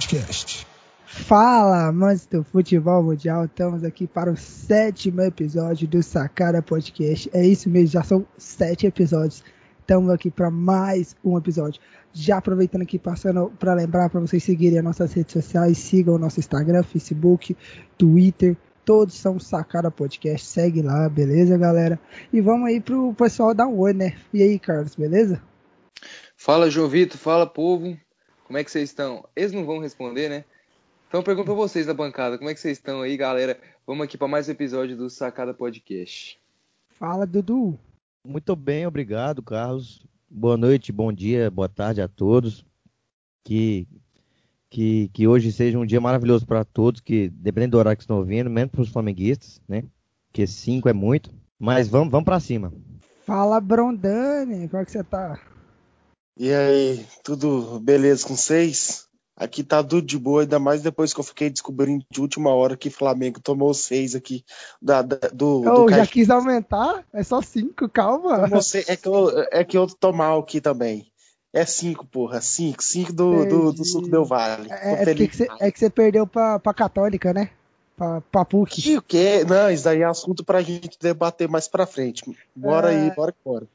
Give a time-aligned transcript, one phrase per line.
[0.00, 0.66] Podcast.
[1.04, 7.28] Fala, amantes do futebol mundial, estamos aqui para o sétimo episódio do Sacada Podcast.
[7.34, 9.44] É isso mesmo, já são sete episódios.
[9.78, 11.82] Estamos aqui para mais um episódio.
[12.14, 16.18] Já aproveitando aqui, passando para lembrar para vocês seguirem as nossas redes sociais, sigam o
[16.18, 17.54] nosso Instagram, Facebook,
[17.98, 20.46] Twitter, todos são Sacada Podcast.
[20.46, 22.00] Segue lá, beleza, galera?
[22.32, 24.14] E vamos aí pro pessoal dar um oi, né?
[24.32, 25.42] E aí, Carlos, beleza?
[26.34, 27.98] Fala, João Vitor, fala, povo.
[28.50, 29.24] Como é que vocês estão?
[29.36, 30.44] Eles não vão responder, né?
[31.06, 33.56] Então pergunto pra vocês da bancada, como é que vocês estão aí, galera?
[33.86, 36.36] Vamos aqui para mais um episódio do Sacada Podcast.
[36.98, 37.78] Fala, Dudu.
[38.26, 40.04] Muito bem, obrigado, Carlos.
[40.28, 42.66] Boa noite, bom dia, boa tarde a todos.
[43.44, 43.86] Que,
[44.68, 48.18] que, que hoje seja um dia maravilhoso para todos, que dependendo do horário que estão
[48.18, 49.84] ouvindo, menos para os flamenguistas, né?
[50.26, 51.30] Porque cinco é muito.
[51.56, 52.72] Mas vamos, vamos para cima.
[53.24, 55.38] Fala, Brondani, como é que você tá?
[56.42, 59.04] E aí, tudo beleza com vocês?
[59.36, 62.78] Aqui tá tudo de boa, ainda mais depois que eu fiquei descobrindo de última hora
[62.78, 64.42] que Flamengo tomou seis aqui
[64.80, 68.62] da, da, do, Eu do já quis aumentar, é só cinco, calma.
[68.62, 71.12] Seis- é, que eu, é que eu tô mal aqui também.
[71.52, 72.40] É cinco, porra.
[72.40, 72.82] Cinco.
[72.82, 74.66] Cinco do, do, do suco Del Vale.
[74.70, 75.28] É, é, feliz.
[75.28, 77.50] que você, é que você perdeu pra, pra Católica, né?
[77.98, 78.80] Pra, pra PUC.
[78.80, 79.44] Que o quê?
[79.46, 82.24] Não, isso daí é assunto pra gente debater mais pra frente.
[82.56, 82.96] Bora É.
[82.96, 83.66] aí, bora que bora.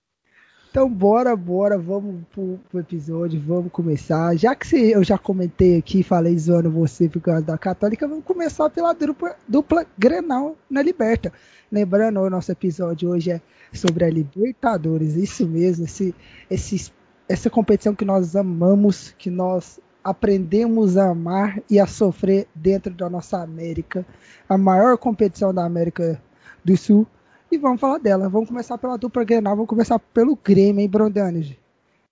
[0.76, 4.36] Então bora, bora, vamos pro, pro episódio, vamos começar.
[4.36, 8.70] Já que eu já comentei aqui, falei zoando você por causa da Católica, vamos começar
[8.70, 11.31] pela dupla, dupla Grenal na Liberta.
[11.72, 16.14] Lembrando, o nosso episódio hoje é sobre a Libertadores, isso mesmo, esse,
[16.50, 16.92] esse,
[17.30, 23.09] essa competição que nós amamos, que nós aprendemos a amar e a sofrer dentro da
[23.09, 24.06] nossa América,
[24.50, 26.22] a maior competição da América
[26.66, 27.08] do Sul.
[27.56, 28.28] E vamos falar dela.
[28.28, 29.56] Vamos começar pela dupla Grenal.
[29.56, 31.58] Vamos começar pelo Grêmio, hein, Brondani?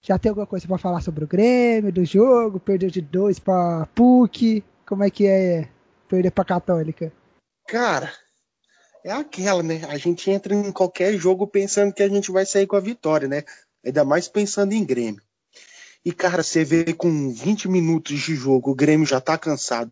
[0.01, 2.61] Já tem alguma coisa pra falar sobre o Grêmio, do jogo?
[2.61, 4.63] Perdeu de dois pra PUC.
[4.87, 5.67] Como é que é
[6.07, 7.11] perder pra Católica?
[7.67, 8.09] Cara,
[9.03, 9.81] é aquela, né?
[9.89, 13.27] A gente entra em qualquer jogo pensando que a gente vai sair com a vitória,
[13.27, 13.43] né?
[13.85, 15.21] Ainda mais pensando em Grêmio.
[16.05, 19.91] E, cara, você vê com 20 minutos de jogo, o Grêmio já tá cansado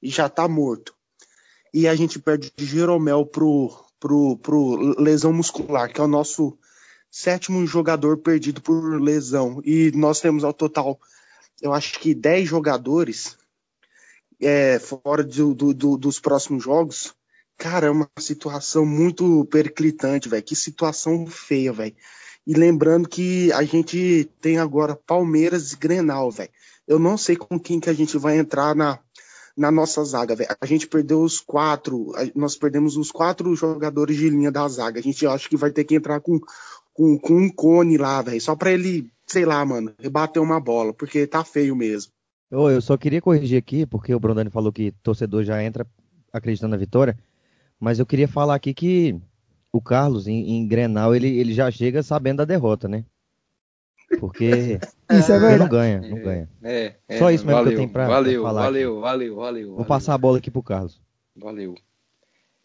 [0.00, 0.94] e já tá morto.
[1.74, 6.56] E a gente perde de Jeromel pro, pro, pro lesão muscular, que é o nosso
[7.10, 9.60] sétimo jogador perdido por lesão.
[9.64, 10.98] E nós temos ao total,
[11.60, 13.36] eu acho que 10 jogadores
[14.40, 17.14] é, fora do- do- do- dos próximos jogos.
[17.56, 20.42] Cara, é uma situação muito periclitante, velho.
[20.44, 21.94] Que situação feia, velho.
[22.46, 26.50] E lembrando que a gente tem agora Palmeiras e Grenal, velho.
[26.86, 28.98] Eu não sei com quem que a gente vai entrar na,
[29.58, 30.48] na nossa zaga, velho.
[30.60, 35.00] A gente perdeu os quatro, nós perdemos os quatro jogadores de linha da zaga.
[35.00, 36.38] A gente acha que vai ter que entrar com,
[36.94, 38.40] com, com um cone lá, velho.
[38.40, 42.12] Só pra ele, sei lá, mano, rebater uma bola, porque tá feio mesmo.
[42.50, 45.86] Ô, eu só queria corrigir aqui, porque o Brondani falou que torcedor já entra
[46.32, 47.18] acreditando na vitória,
[47.80, 49.20] mas eu queria falar aqui que
[49.72, 53.04] o Carlos, em, em Grenal, ele, ele já chega sabendo da derrota, né?
[54.20, 54.44] Porque
[55.10, 55.70] Isso é ele não verdade.
[55.70, 56.48] ganha, não ganha.
[56.62, 59.36] É, é, Só isso mesmo que eu valeu, tenho pra- pra valeu, falar valeu, valeu,
[59.36, 59.88] valeu, Vou valeu.
[59.88, 61.00] passar a bola aqui pro Carlos.
[61.36, 61.74] Valeu.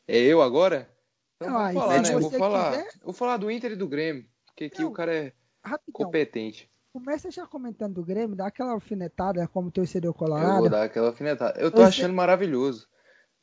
[0.07, 0.89] É eu agora?
[1.35, 2.17] Então Não, vou aí, falar, se né?
[2.17, 4.89] Eu Vou falar, quiser- vou falar do Inter e do Grêmio, porque aqui Não.
[4.89, 5.33] o cara é
[5.63, 5.93] Rapidão.
[6.05, 6.69] competente.
[6.93, 10.59] Começa já comentando do Grêmio, dá aquela alfinetada como torcedor Eu colorado.
[10.59, 11.59] vou dar aquela alfinetada.
[11.59, 12.87] Eu tô Você- achando maravilhoso.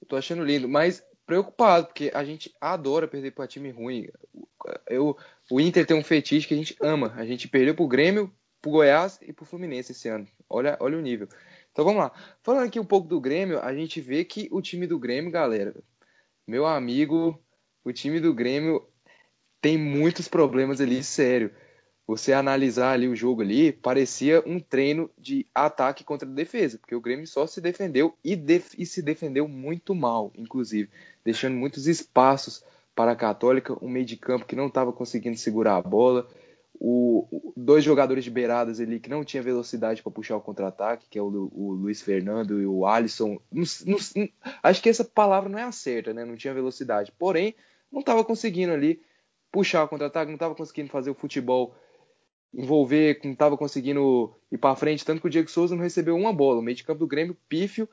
[0.01, 4.07] Eu tô achando lindo, mas preocupado, porque a gente adora perder pra time ruim.
[4.89, 5.17] Eu,
[5.51, 7.13] o Inter tem um fetiche que a gente ama.
[7.17, 10.27] A gente perdeu pro Grêmio, pro Goiás e pro Fluminense esse ano.
[10.49, 11.29] Olha, olha o nível.
[11.73, 12.13] Então vamos lá.
[12.43, 15.75] Falando aqui um pouco do Grêmio, a gente vê que o time do Grêmio, galera,
[16.47, 17.41] meu amigo,
[17.85, 18.87] o time do Grêmio
[19.61, 21.53] tem muitos problemas ali, sério.
[22.07, 27.01] Você analisar ali o jogo ali, parecia um treino de ataque contra defesa, porque o
[27.01, 30.91] Grêmio só se defendeu e, def- e se defendeu muito mal, inclusive,
[31.25, 32.65] deixando muitos espaços
[32.95, 36.29] para a Católica, um meio de campo que não estava conseguindo segurar a bola,
[36.75, 41.19] o, dois jogadores de beiradas ali que não tinha velocidade para puxar o contra-ataque, que
[41.19, 43.39] é o, o Luiz Fernando e o Alisson.
[43.53, 44.29] Não- não-
[44.63, 46.25] acho que essa palavra não é a certa, né?
[46.25, 47.13] Não tinha velocidade.
[47.19, 47.55] Porém,
[47.93, 49.03] não estava conseguindo ali
[49.53, 51.75] puxar o contra-ataque, não estava conseguindo fazer o futebol
[52.53, 56.33] envolver, não estava conseguindo ir para frente, tanto que o Diego Souza não recebeu uma
[56.33, 56.61] bola.
[56.61, 57.89] O meio de campo do Grêmio, pífio,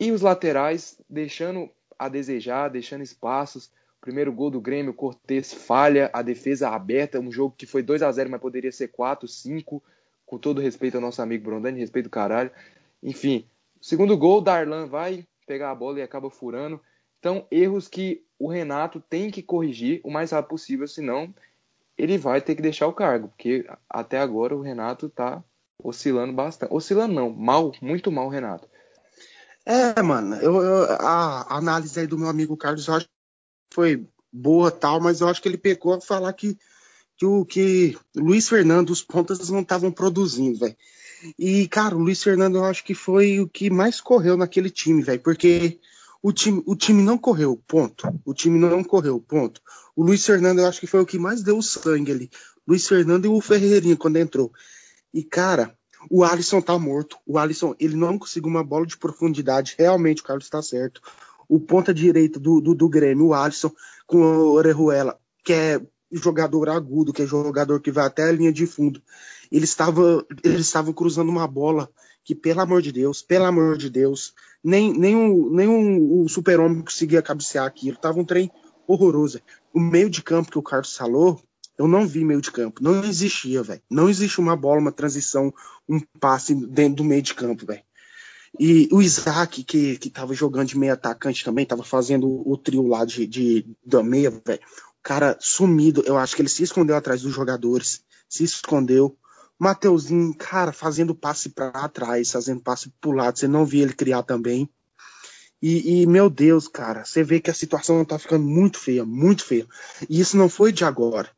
[0.00, 3.70] e os laterais deixando a desejar, deixando espaços.
[4.02, 8.10] Primeiro gol do Grêmio, Cortez falha, a defesa aberta, um jogo que foi 2 a
[8.10, 9.80] 0 mas poderia ser 4, 5,
[10.26, 12.50] com todo respeito ao nosso amigo Brondani, respeito do caralho.
[13.00, 13.46] Enfim,
[13.80, 16.80] segundo gol, Darlan vai pegar a bola e acaba furando.
[17.20, 21.32] Então, erros que o Renato tem que corrigir o mais rápido possível, senão
[21.96, 25.44] ele vai ter que deixar o cargo, porque até agora o Renato tá
[25.78, 26.74] oscilando bastante.
[26.74, 28.68] Oscilando não, mal, muito mal o Renato.
[29.64, 32.90] É, mano, eu, eu, a análise aí do meu amigo Carlos que
[33.72, 36.56] foi boa tal, mas eu acho que ele pecou a falar que,
[37.16, 40.76] que o que Luiz Fernando, os pontas não estavam produzindo, velho.
[41.38, 45.02] E, cara, o Luiz Fernando eu acho que foi o que mais correu naquele time,
[45.02, 45.78] velho, porque
[46.22, 48.08] o time, o time não correu, ponto.
[48.24, 49.60] O time não correu, ponto.
[49.94, 52.30] O Luiz Fernando eu acho que foi o que mais deu sangue ali.
[52.66, 54.52] Luiz Fernando e o Ferreirinha quando entrou.
[55.12, 55.76] E, cara,
[56.10, 57.16] o Alisson tá morto.
[57.26, 59.74] O Alisson, ele não conseguiu uma bola de profundidade.
[59.78, 61.00] Realmente, o Carlos está certo.
[61.48, 63.70] O ponta direita do, do, do Grêmio, o Alisson,
[64.06, 65.80] com o Orejuela, que é
[66.10, 69.02] jogador agudo, que é jogador que vai até a linha de fundo.
[69.50, 71.88] Eles estavam eles estavam cruzando uma bola
[72.24, 76.82] que, pelo amor de Deus, pelo amor de Deus, nem, nem, o, nem o super-homem
[76.82, 77.96] conseguia cabecear aquilo.
[77.96, 78.50] Tava um trem
[78.86, 79.40] horroroso.
[79.72, 81.40] O meio de campo que o Carlos falou,
[81.76, 82.82] eu não vi meio de campo.
[82.82, 83.82] Não existia, velho.
[83.90, 85.52] Não existe uma bola, uma transição,
[85.88, 87.82] um passe dentro do meio de campo, velho.
[88.58, 92.86] E o Isaac, que, que tava jogando de meio atacante também, tava fazendo o, trio
[92.86, 94.60] lá de, de da meia, velho.
[94.98, 99.16] O cara sumido, eu acho que ele se escondeu atrás dos jogadores, se escondeu.
[99.58, 104.22] Mateuzinho, cara, fazendo passe para trás, fazendo passe pro lado, você não via ele criar
[104.22, 104.68] também.
[105.60, 109.44] E, e, meu Deus, cara, você vê que a situação tá ficando muito feia, muito
[109.44, 109.66] feia.
[110.08, 111.30] E isso não foi de agora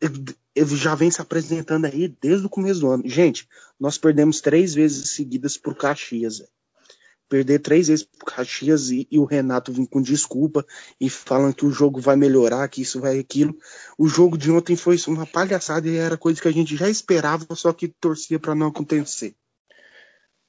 [0.00, 3.02] ele já vem se apresentando aí desde o começo do ano.
[3.06, 3.48] Gente,
[3.78, 6.42] nós perdemos três vezes seguidas por Caxias.
[7.28, 10.66] Perder três vezes por Caxias e, e, o Renato vir com desculpa
[11.00, 13.56] e falando que o jogo vai melhorar, que isso vai aquilo.
[13.96, 17.46] O jogo de ontem foi uma palhaçada e era coisa que a gente já esperava,
[17.54, 19.36] só que torcia para não acontecer.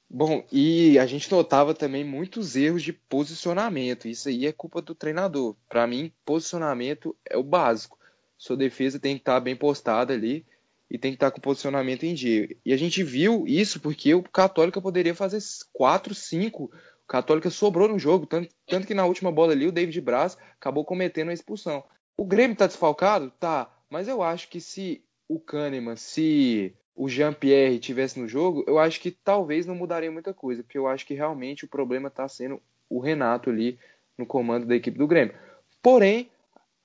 [0.10, 4.08] Bom, e a gente notava também muitos erros de posicionamento.
[4.08, 5.56] Isso aí é culpa do treinador.
[5.70, 8.01] Para mim, posicionamento é o básico
[8.42, 10.44] sua defesa tem que estar tá bem postada ali
[10.90, 12.50] e tem que estar tá com o posicionamento em dia.
[12.66, 15.38] E a gente viu isso porque o Católica poderia fazer
[15.72, 16.64] 4, 5.
[16.64, 16.72] O
[17.08, 20.84] Católica sobrou no jogo, tanto, tanto que na última bola ali o David Braz acabou
[20.84, 21.84] cometendo a expulsão.
[22.18, 23.32] O Grêmio tá desfalcado?
[23.40, 28.80] Tá, mas eu acho que se o Kahneman, se o Jean-Pierre tivesse no jogo, eu
[28.80, 32.28] acho que talvez não mudaria muita coisa, porque eu acho que realmente o problema está
[32.28, 32.60] sendo
[32.90, 33.78] o Renato ali
[34.18, 35.36] no comando da equipe do Grêmio.
[35.80, 36.32] Porém,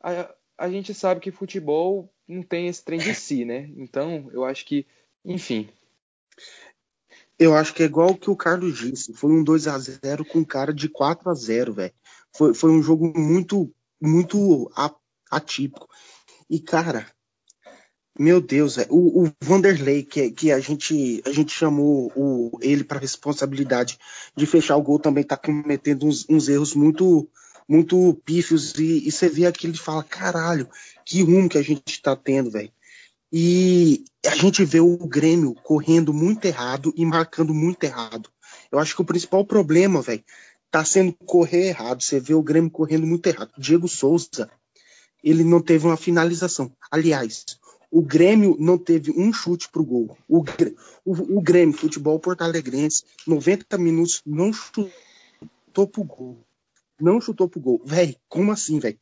[0.02, 3.70] a, a gente sabe que futebol não tem esse trem de si, né?
[3.76, 4.86] Então, eu acho que,
[5.24, 5.68] enfim.
[7.38, 9.12] Eu acho que é igual o que o Carlos disse.
[9.12, 11.92] Foi um 2 a 0 com cara de 4 a 0 velho.
[12.34, 14.70] Foi, foi um jogo muito, muito
[15.30, 15.88] atípico.
[16.48, 17.06] E, cara,
[18.18, 22.82] meu Deus, é, o, o Vanderlei, que, que a, gente, a gente chamou o, ele
[22.82, 23.98] para responsabilidade
[24.34, 27.28] de fechar o gol, também está cometendo uns, uns erros muito
[27.68, 30.68] muito pífios e, e você vê aquilo e fala, caralho,
[31.04, 32.70] que rumo que a gente tá tendo, velho.
[33.32, 38.30] E a gente vê o Grêmio correndo muito errado e marcando muito errado.
[38.70, 40.24] Eu acho que o principal problema, velho,
[40.70, 42.02] tá sendo correr errado.
[42.02, 43.50] Você vê o Grêmio correndo muito errado.
[43.58, 44.48] Diego Souza,
[45.22, 46.72] ele não teve uma finalização.
[46.90, 47.44] Aliás,
[47.90, 50.16] o Grêmio não teve um chute pro gol.
[50.28, 50.44] O,
[51.04, 56.45] o, o Grêmio, futebol porto-alegrense, 90 minutos, não chutou pro gol
[57.00, 57.80] não chutou pro gol.
[57.84, 58.98] Véi, como assim, velho?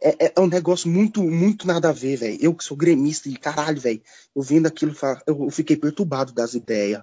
[0.00, 2.38] É, é, é, um negócio muito, muito nada a ver, velho.
[2.40, 4.02] Eu que sou gremista e caralho, velho.
[4.34, 4.94] Eu vendo aquilo,
[5.26, 7.02] eu fiquei perturbado das ideias.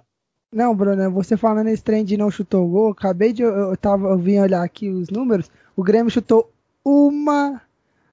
[0.52, 3.42] Não, Bruno, você falando esse trem de não chutou gol, acabei de.
[3.42, 5.50] Eu, tava, eu vim olhar aqui os números.
[5.74, 6.52] O Grêmio chutou
[6.84, 7.60] uma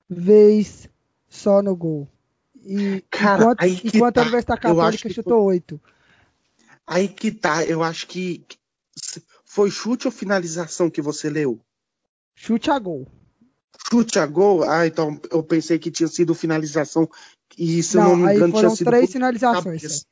[0.10, 0.90] vez
[1.28, 2.08] só no gol.
[2.64, 4.22] E, Cara, enquanto, aí enquanto tá.
[4.22, 5.80] a Universidade Católica chutou oito.
[6.88, 8.44] Aí que tá, eu acho que.
[9.46, 11.60] Foi chute ou finalização que você leu?
[12.42, 13.06] Chute a gol.
[13.92, 14.64] Chute a gol?
[14.64, 17.10] Ah, então eu pensei que tinha sido finalização.
[17.58, 18.88] E se não, não me engano, tinha sido.
[18.88, 20.06] três finalizações.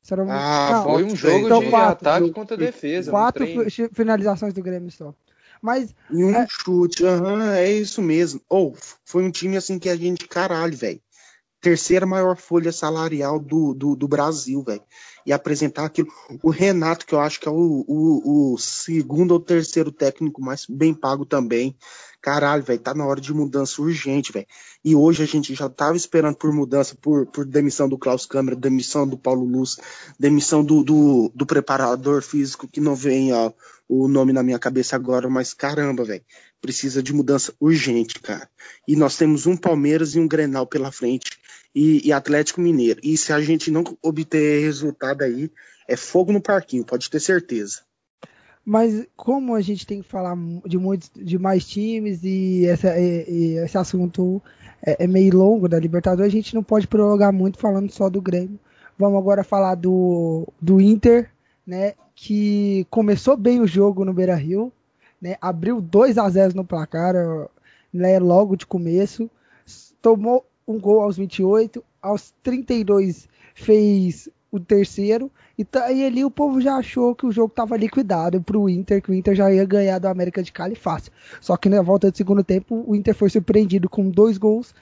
[0.00, 0.30] Serão...
[0.30, 3.10] Ah, não, foi um jogo então, de quatro, ataque contra defesa.
[3.10, 3.44] Quatro
[3.92, 5.12] finalizações do Grêmio só.
[5.60, 5.92] Mas.
[6.08, 6.46] E um é...
[6.48, 8.40] chute, aham, uhum, é isso mesmo.
[8.48, 11.00] Ou, oh, foi um time assim que a gente, caralho, velho.
[11.62, 14.82] Terceira maior folha salarial do, do, do Brasil, velho
[15.24, 16.08] e apresentar aquilo.
[16.42, 20.66] O Renato, que eu acho que é o, o, o segundo ou terceiro técnico mais
[20.68, 21.76] bem pago também.
[22.22, 24.46] Caralho, velho, tá na hora de mudança urgente, velho.
[24.84, 28.54] E hoje a gente já tava esperando por mudança, por, por demissão do Klaus Câmara,
[28.54, 29.76] demissão do Paulo Luz,
[30.20, 33.52] demissão do, do, do preparador físico, que não vem ó,
[33.88, 36.24] o nome na minha cabeça agora, mas caramba, velho.
[36.60, 38.48] Precisa de mudança urgente, cara.
[38.86, 41.36] E nós temos um Palmeiras e um Grenal pela frente
[41.74, 43.00] e, e, Atlético Mineiro.
[43.02, 45.50] E se a gente não obter resultado aí,
[45.88, 47.80] é fogo no parquinho, pode ter certeza.
[48.64, 53.24] Mas como a gente tem que falar de muitos, de mais times e, essa, e,
[53.28, 54.40] e esse assunto
[54.84, 58.20] é, é, meio longo da Libertadores, a gente não pode prolongar muito falando só do
[58.20, 58.58] Grêmio.
[58.98, 61.28] Vamos agora falar do, do Inter,
[61.66, 61.94] né?
[62.14, 64.72] que começou bem o jogo no Beira Rio,
[65.20, 65.36] né?
[65.40, 67.14] Abriu 2 a 0 no placar
[67.92, 69.30] né, logo de começo.
[70.00, 75.30] Tomou um gol aos 28, aos 32 fez o terceiro.
[75.62, 79.00] E aí ali o povo já achou que o jogo estava liquidado para o Inter,
[79.00, 81.12] que o Inter já ia ganhar do América de Cali fácil.
[81.40, 84.74] Só que na volta do segundo tempo o Inter foi surpreendido com dois gols,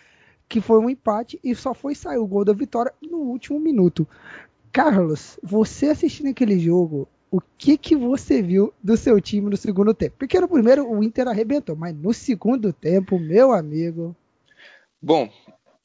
[0.49, 4.09] que foi um empate e só foi sair o gol da vitória no último minuto.
[4.73, 9.95] Carlos, você assistindo aquele jogo, o que que você viu do seu time no segundo
[9.95, 10.17] tempo?
[10.19, 14.17] Porque no primeiro o Inter arrebentou, mas no segundo tempo, meu amigo.
[15.03, 15.31] Bom,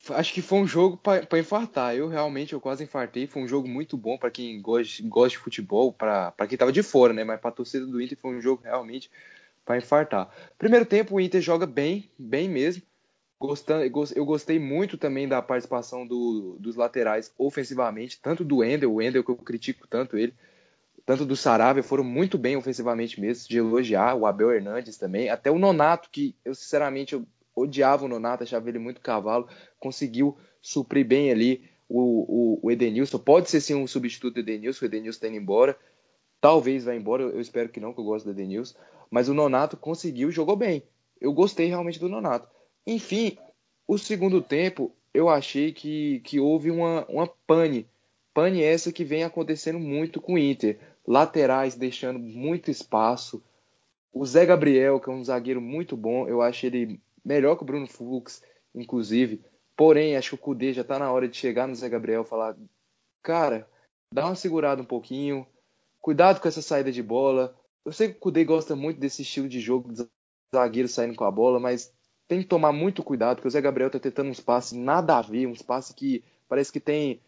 [0.09, 1.95] acho que foi um jogo para infartar.
[1.95, 3.27] Eu realmente eu quase infartei.
[3.27, 6.83] Foi um jogo muito bom para quem gosta, gosta de futebol, para quem estava de
[6.83, 7.23] fora, né?
[7.23, 9.09] Mas para a torcida do Inter foi um jogo realmente
[9.65, 10.29] para infartar.
[10.57, 12.83] Primeiro tempo o Inter joga bem, bem mesmo.
[13.37, 13.83] Gostando,
[14.15, 19.25] eu gostei muito também da participação do, dos laterais ofensivamente, tanto do Wendel, o Wendel
[19.25, 20.33] que eu critico tanto ele,
[21.05, 25.51] tanto do Saravia, foram muito bem ofensivamente mesmo, de elogiar, o Abel Hernandes também, até
[25.51, 29.47] o Nonato, que eu sinceramente eu odiava o Nonato, achava ele muito cavalo,
[29.79, 33.17] conseguiu suprir bem ali o, o, o Edenilson.
[33.19, 35.77] Pode ser sim um substituto do Edenilson, o Edenilson está indo embora.
[36.41, 38.77] Talvez vá embora, eu espero que não, que eu gosto do Edenilson.
[39.09, 40.83] Mas o Nonato conseguiu, jogou bem.
[41.19, 42.47] Eu gostei realmente do Nonato.
[42.85, 43.37] Enfim,
[43.87, 47.87] o segundo tempo, eu achei que, que houve uma, uma pane.
[48.33, 50.77] Pane essa que vem acontecendo muito com o Inter.
[51.07, 53.41] Laterais deixando muito espaço.
[54.11, 57.65] O Zé Gabriel, que é um zagueiro muito bom, eu acho ele melhor que o
[57.65, 59.43] Bruno Fux, inclusive.
[59.75, 62.27] Porém, acho que o Kudê já está na hora de chegar no Zé Gabriel e
[62.27, 62.55] falar:
[63.23, 63.67] cara,
[64.13, 65.45] dá uma segurada um pouquinho,
[65.99, 67.57] cuidado com essa saída de bola.
[67.83, 70.07] Eu sei que o Kudê gosta muito desse estilo de jogo de
[70.53, 71.93] zagueiro saindo com a bola, mas
[72.27, 75.21] tem que tomar muito cuidado, porque o Zé Gabriel está tentando uns passes nada a
[75.21, 77.21] ver, uns passes que parece que tem,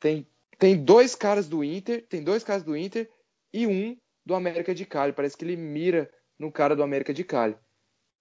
[0.00, 0.26] tem,
[0.58, 3.08] tem dois caras do Inter, tem dois caras do Inter
[3.52, 5.12] e um do América de Cali.
[5.12, 7.56] Parece que ele mira no cara do América de Cali.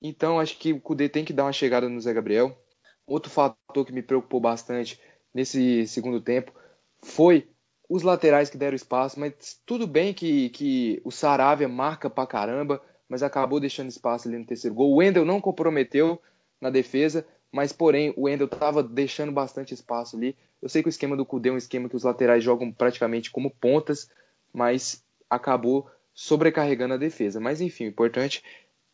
[0.01, 2.57] Então acho que o Cudê tem que dar uma chegada no Zé Gabriel.
[3.05, 4.99] Outro fator que me preocupou bastante
[5.33, 6.53] nesse segundo tempo
[7.01, 7.47] foi
[7.89, 12.79] os laterais que deram espaço, mas tudo bem que, que o Saravia marca pra caramba,
[13.07, 14.91] mas acabou deixando espaço ali no terceiro gol.
[14.91, 16.21] O Wendel não comprometeu
[16.61, 20.37] na defesa, mas porém o Wendel estava deixando bastante espaço ali.
[20.61, 23.31] Eu sei que o esquema do Cudê é um esquema que os laterais jogam praticamente
[23.31, 24.09] como pontas,
[24.53, 27.39] mas acabou sobrecarregando a defesa.
[27.39, 28.43] Mas enfim, o importante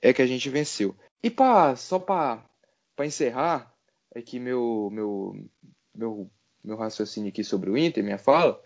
[0.05, 0.95] é que a gente venceu.
[1.24, 2.45] E pá, só para
[3.00, 3.74] encerrar
[4.15, 5.50] aqui meu, meu,
[5.95, 6.29] meu,
[6.63, 8.62] meu raciocínio aqui sobre o Inter, minha fala,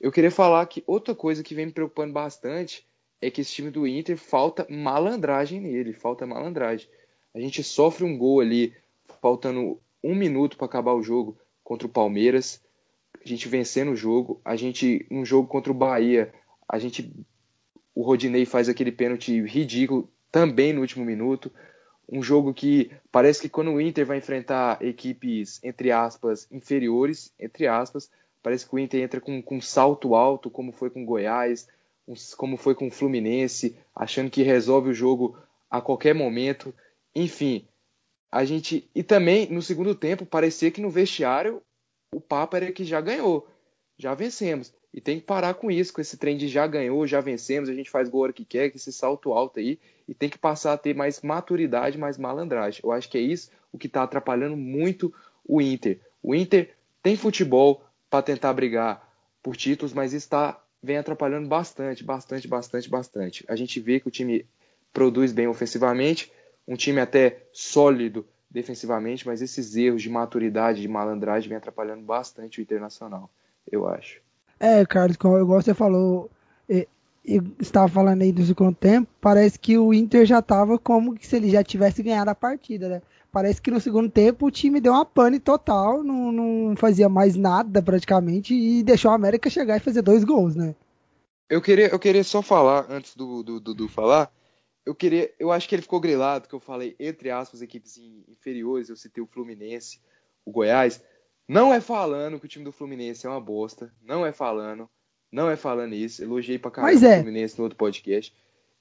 [0.00, 2.88] eu queria falar que outra coisa que vem me preocupando bastante
[3.20, 6.88] é que esse time do Inter falta malandragem nele, falta malandragem.
[7.34, 8.74] A gente sofre um gol ali,
[9.20, 12.64] faltando um minuto para acabar o jogo contra o Palmeiras,
[13.22, 16.32] a gente vencendo o jogo, a gente, um jogo contra o Bahia,
[16.66, 17.12] a gente,
[17.94, 21.50] o Rodinei faz aquele pênalti ridículo, também no último minuto.
[22.08, 27.66] Um jogo que parece que quando o Inter vai enfrentar equipes, entre aspas, inferiores, entre
[27.66, 28.10] aspas,
[28.42, 31.68] parece que o Inter entra com, com salto alto, como foi com Goiás,
[32.36, 35.38] como foi com o Fluminense, achando que resolve o jogo
[35.70, 36.74] a qualquer momento.
[37.14, 37.66] Enfim,
[38.30, 38.88] a gente.
[38.94, 41.62] E também no segundo tempo, parecia que no vestiário
[42.12, 43.46] o papo era que já ganhou,
[43.98, 44.72] já vencemos.
[44.92, 47.74] E tem que parar com isso, com esse trem de já ganhou, já vencemos, a
[47.74, 49.78] gente faz gol hora que quer, que esse salto alto aí,
[50.08, 52.80] e tem que passar a ter mais maturidade, mais malandragem.
[52.82, 55.12] Eu acho que é isso o que está atrapalhando muito
[55.44, 56.00] o Inter.
[56.22, 59.06] O Inter tem futebol para tentar brigar
[59.42, 63.44] por títulos, mas está vem atrapalhando bastante, bastante, bastante, bastante.
[63.48, 64.46] A gente vê que o time
[64.92, 66.32] produz bem ofensivamente,
[66.66, 72.60] um time até sólido defensivamente, mas esses erros de maturidade, de malandragem, vem atrapalhando bastante
[72.60, 73.30] o Internacional,
[73.70, 74.20] eu acho.
[74.60, 76.30] É, Carlos, igual você falou,
[77.60, 81.50] estava falando aí do segundo tempo, parece que o Inter já estava como se ele
[81.50, 83.02] já tivesse ganhado a partida, né?
[83.30, 87.36] Parece que no segundo tempo o time deu uma pane total, não, não fazia mais
[87.36, 90.74] nada praticamente e deixou a América chegar e fazer dois gols, né?
[91.50, 94.32] Eu queria, eu queria só falar, antes do Dudu falar,
[94.84, 97.98] eu queria, eu acho que ele ficou grilado, que eu falei, entre aspas, equipes
[98.28, 100.00] inferiores, eu citei o Fluminense,
[100.44, 101.02] o Goiás,
[101.48, 103.90] não é falando que o time do Fluminense é uma bosta.
[104.02, 104.88] Não é falando.
[105.32, 106.22] Não é falando isso.
[106.22, 107.14] Elogiei pra caramba é.
[107.14, 108.34] o Fluminense no outro podcast.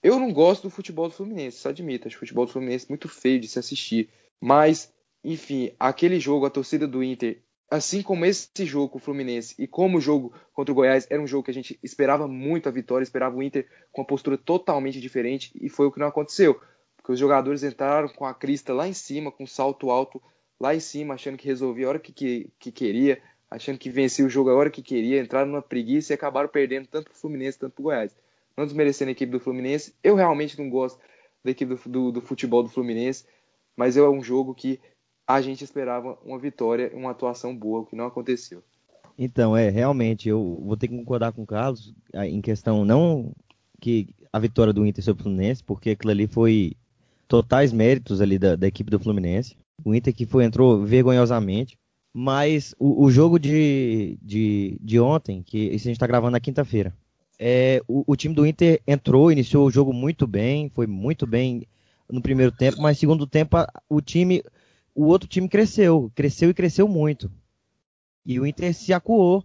[0.03, 2.07] Eu não gosto do futebol do Fluminense, só admito.
[2.07, 4.09] Acho o futebol do Fluminense muito feio de se assistir.
[4.39, 4.93] Mas,
[5.23, 9.65] enfim, aquele jogo, a torcida do Inter, assim como esse jogo com o Fluminense e
[9.65, 12.71] como o jogo contra o Goiás, era um jogo que a gente esperava muito a
[12.71, 16.59] vitória, esperava o Inter com uma postura totalmente diferente e foi o que não aconteceu.
[16.97, 20.21] Porque os jogadores entraram com a crista lá em cima, com um salto alto
[20.59, 24.25] lá em cima, achando que resolvia a hora que, que, que queria, achando que vencia
[24.25, 27.17] o jogo a hora que queria, entraram numa preguiça e acabaram perdendo tanto para o
[27.17, 28.15] Fluminense, tanto para o Goiás.
[28.55, 29.93] não desmerecendo a equipe do Fluminense.
[30.03, 30.99] Eu realmente não gosto
[31.43, 33.25] da equipe do, do, do futebol do Fluminense,
[33.75, 34.79] mas é um jogo que
[35.25, 38.63] a gente esperava uma vitória, uma atuação boa, o que não aconteceu.
[39.17, 43.33] Então, é, realmente, eu vou ter que concordar com o Carlos em questão não
[43.79, 46.73] que a vitória do Inter sobre o Fluminense, porque aquilo ali foi
[47.27, 49.55] totais méritos ali da, da equipe do Fluminense.
[49.83, 51.77] O Inter que foi, entrou vergonhosamente.
[52.13, 56.39] Mas o, o jogo de, de, de, ontem, que isso a gente está gravando na
[56.39, 56.91] quinta-feira,
[57.37, 61.67] é, o, o, time do Inter entrou, iniciou o jogo muito bem, foi muito bem
[62.09, 63.57] no primeiro tempo, mas segundo tempo
[63.87, 64.43] o time,
[64.95, 67.31] o outro time cresceu, cresceu e cresceu muito.
[68.25, 69.43] E o Inter se acuou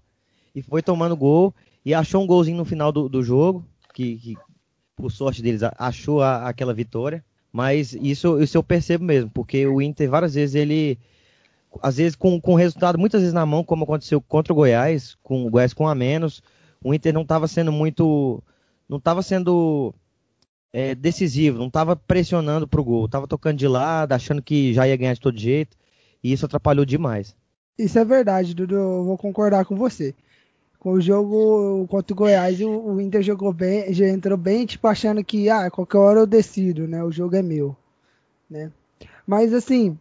[0.54, 4.36] e foi tomando gol e achou um golzinho no final do, do jogo, que, que,
[4.96, 7.24] por sorte deles achou a, aquela vitória.
[7.52, 10.98] Mas isso, isso eu percebo mesmo, porque o Inter várias vezes ele
[11.82, 15.46] às vezes com, com resultado muitas vezes na mão, como aconteceu contra o Goiás, com
[15.46, 16.42] o Goiás com a menos,
[16.82, 18.42] o Inter não estava sendo muito,
[18.88, 19.94] não estava sendo
[20.72, 24.88] é, decisivo, não estava pressionando para o gol, estava tocando de lado, achando que já
[24.88, 25.76] ia ganhar de todo jeito,
[26.22, 27.36] e isso atrapalhou demais.
[27.78, 30.14] Isso é verdade, Dudu, eu vou concordar com você.
[30.82, 34.88] Com o jogo contra o Goiás, o, o Inter jogou bem, já entrou bem, tipo,
[34.88, 37.76] achando que, ah, qualquer hora eu decido, né, o jogo é meu,
[38.50, 38.68] né.
[39.24, 39.96] Mas, assim,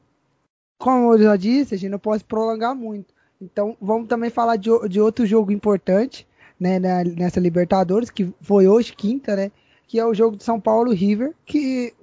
[0.80, 3.14] como eu já disse, a gente não pode prolongar muito.
[3.40, 6.28] Então, vamos também falar de, de outro jogo importante,
[6.60, 9.52] né, nessa Libertadores, que foi hoje, quinta, né?
[9.88, 11.94] Que é o jogo de São Paulo River, que,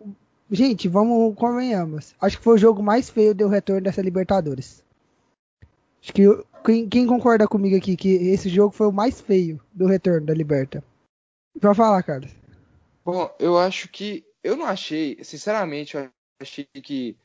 [0.52, 2.14] gente, vamos convenhamos.
[2.20, 4.84] Acho que foi o jogo mais feio do retorno dessa Libertadores.
[6.00, 6.22] Acho que
[6.64, 10.34] quem, quem, concorda comigo aqui que esse jogo foi o mais feio do retorno da
[10.34, 10.82] Liberta?
[11.60, 12.30] Pra falar, Carlos.
[13.04, 14.24] Bom, eu acho que.
[14.42, 16.08] Eu não achei, sinceramente, eu
[16.40, 17.16] achei que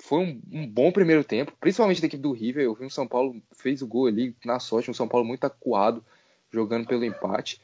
[0.00, 2.64] foi um, um, bom primeiro tempo, principalmente da equipe do River.
[2.64, 5.44] Eu vi o São Paulo fez o gol ali na sorte, um São Paulo muito
[5.44, 6.04] acuado,
[6.50, 7.60] jogando pelo empate.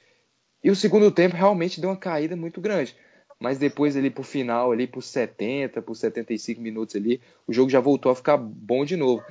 [0.62, 2.96] E o segundo tempo realmente deu uma caída muito grande.
[3.38, 7.80] Mas depois ali pro final, ali por 70, por 75 minutos ali, o jogo já
[7.80, 9.22] voltou a ficar bom de novo.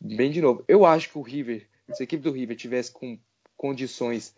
[0.00, 0.64] Bem de novo.
[0.68, 3.18] Eu acho que o River, se a equipe do River tivesse com
[3.56, 4.34] condições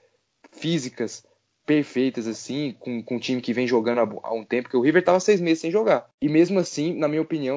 [0.53, 1.25] físicas
[1.67, 4.81] perfeitas, assim, com, com um time que vem jogando há, há um tempo, que o
[4.81, 6.11] River estava seis meses sem jogar.
[6.21, 7.57] E mesmo assim, na minha opinião,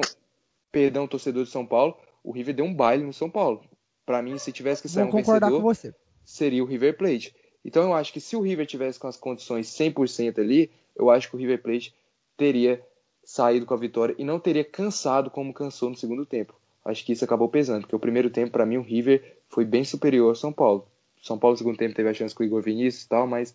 [0.70, 3.62] perdão, torcedor de São Paulo, o River deu um baile no São Paulo.
[4.06, 7.34] Para mim, se tivesse que sair Vou um vencedor, seria o River Plate.
[7.64, 11.28] Então eu acho que se o River tivesse com as condições 100% ali, eu acho
[11.28, 11.94] que o River Plate
[12.36, 12.84] teria
[13.24, 16.54] saído com a vitória e não teria cansado como cansou no segundo tempo.
[16.84, 19.84] Acho que isso acabou pesando, porque o primeiro tempo, para mim, o River foi bem
[19.84, 20.86] superior ao São Paulo.
[21.22, 23.54] São Paulo, no segundo tempo, teve a chance com o Igor Vinícius e tal, mas,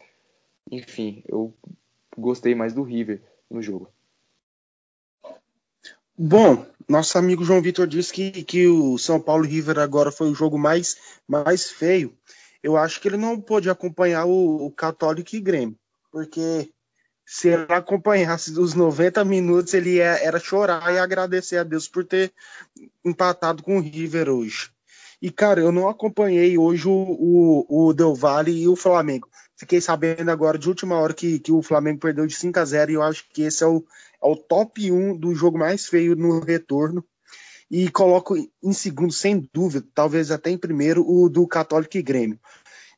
[0.72, 1.54] enfim, eu
[2.18, 3.92] gostei mais do River no jogo.
[6.18, 10.36] Bom, nosso amigo João Vitor disse que, que o São Paulo River agora foi o
[10.36, 12.18] jogo mais, mais feio.
[12.62, 15.78] Eu acho que ele não pôde acompanhar o, o Católico e Grêmio,
[16.12, 16.70] porque
[17.32, 22.04] se ele acompanhasse os 90 minutos, ele ia, era chorar e agradecer a Deus por
[22.04, 22.34] ter
[23.06, 24.72] empatado com o River hoje.
[25.22, 29.30] E, cara, eu não acompanhei hoje o, o, o Del Valle e o Flamengo.
[29.56, 32.92] Fiquei sabendo agora de última hora que, que o Flamengo perdeu de 5 a 0
[32.92, 33.86] e eu acho que esse é o,
[34.24, 37.06] é o top 1 do jogo mais feio no retorno.
[37.70, 42.40] E coloco em segundo, sem dúvida, talvez até em primeiro, o do Católico e Grêmio.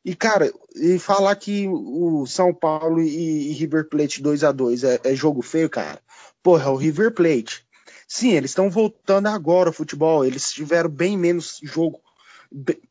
[0.04, 4.82] E, cara, e falar que o São Paulo e, e River Plate 2 a 2
[4.84, 6.00] é, é, jogo feio, cara.
[6.42, 7.64] Porra, é o River Plate.
[8.08, 10.24] Sim, eles estão voltando agora ao futebol.
[10.24, 12.00] Eles tiveram bem menos jogo,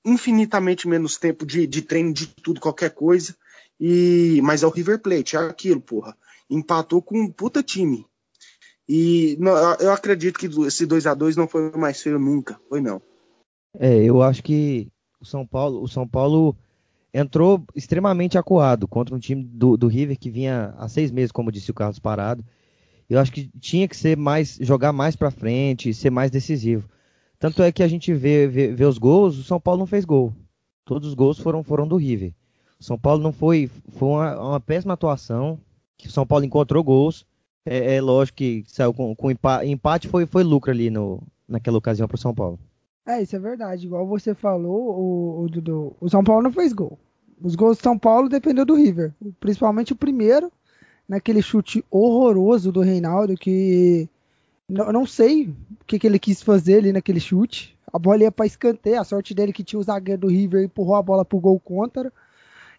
[0.06, 3.36] infinitamente menos tempo de, de treino, de tudo, qualquer coisa.
[3.80, 6.16] E, mas é o River Plate, é aquilo, porra.
[6.50, 8.06] Empatou com um puta time.
[8.88, 12.80] E não, eu acredito que esse 2 a 2 não foi mais feio nunca, foi
[12.80, 13.02] não.
[13.78, 14.88] É, eu acho que
[15.20, 16.56] o São Paulo, o São Paulo
[17.14, 21.52] entrou extremamente acuado contra um time do, do River que vinha há seis meses, como
[21.52, 22.44] disse o Carlos Parado.
[23.10, 26.90] Eu acho que tinha que ser mais, jogar mais para frente, ser mais decisivo.
[27.38, 30.06] Tanto é que a gente vê, vê, vê, os gols, o São Paulo não fez
[30.06, 30.34] gol.
[30.86, 32.34] Todos os gols foram, foram do River.
[32.80, 35.60] O São Paulo não foi, foi uma, uma péssima atuação.
[35.98, 37.26] Que o São Paulo encontrou gols,
[37.66, 41.78] é, é lógico que saiu com, com empate, empate foi, foi lucro ali no, naquela
[41.78, 42.60] ocasião para o São Paulo.
[43.12, 43.86] É, isso é verdade.
[43.86, 46.98] Igual você falou, o, o, Dudu, o São Paulo não fez gol.
[47.42, 49.14] Os gols do São Paulo dependeu do River.
[49.40, 50.52] Principalmente o primeiro,
[51.08, 54.08] naquele chute horroroso do Reinaldo, que
[54.70, 57.78] não, não sei o que, que ele quis fazer ali naquele chute.
[57.92, 60.96] A bola ia para escanteio, a sorte dele que tinha o zagueiro do River empurrou
[60.96, 62.14] a bola pro gol contra.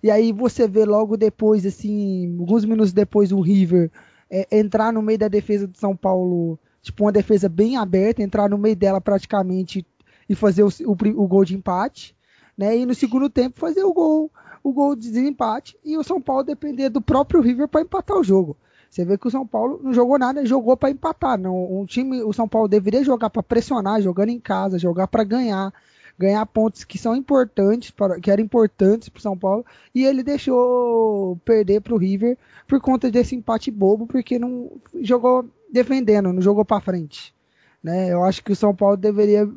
[0.03, 3.90] E aí você vê logo depois, assim, alguns minutos depois, o River
[4.31, 8.49] é, entrar no meio da defesa do São Paulo, tipo uma defesa bem aberta, entrar
[8.49, 9.85] no meio dela praticamente
[10.33, 12.16] e fazer o, o, o gol de empate,
[12.57, 12.77] né?
[12.77, 14.31] E no segundo tempo fazer o gol,
[14.64, 18.25] o gol de desempate e o São Paulo depender do próprio River para empatar o
[18.25, 18.57] jogo.
[18.88, 21.38] Você vê que o São Paulo não jogou nada, jogou para empatar.
[21.38, 25.25] Não, um time, o São Paulo deveria jogar para pressionar, jogando em casa, jogar para
[25.25, 25.73] ganhar,
[26.18, 29.64] ganhar pontos que são importantes, para, que eram importantes para o São Paulo,
[29.95, 32.37] e ele deixou perder para o River
[32.68, 37.35] por conta desse empate bobo, porque não jogou defendendo, não jogou para frente.
[37.83, 38.12] Né?
[38.12, 39.51] Eu acho que o São Paulo deveria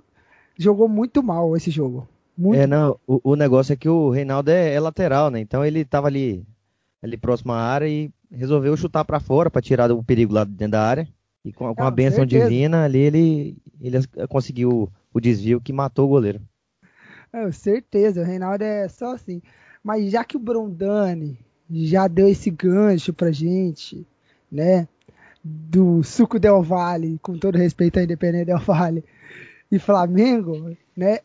[0.57, 2.07] jogou muito mal esse jogo.
[2.37, 5.39] Muito é, não, o, o, negócio é que o Reinaldo é, é, lateral, né?
[5.39, 6.45] Então ele tava ali,
[7.01, 10.71] ali próximo à área e resolveu chutar para fora para tirar o perigo lá dentro
[10.71, 11.07] da área.
[11.43, 12.49] E com, com a benção certeza.
[12.49, 16.41] divina ali ele, ele conseguiu o desvio que matou o goleiro.
[17.31, 19.41] É, certeza, o Reinaldo é só assim.
[19.83, 21.37] Mas já que o Brondani
[21.69, 24.05] já deu esse gancho pra gente,
[24.51, 24.87] né?
[25.43, 29.03] Do Suco Del Valle, com todo respeito à Independente Del Valle
[29.71, 31.19] e Flamengo, né?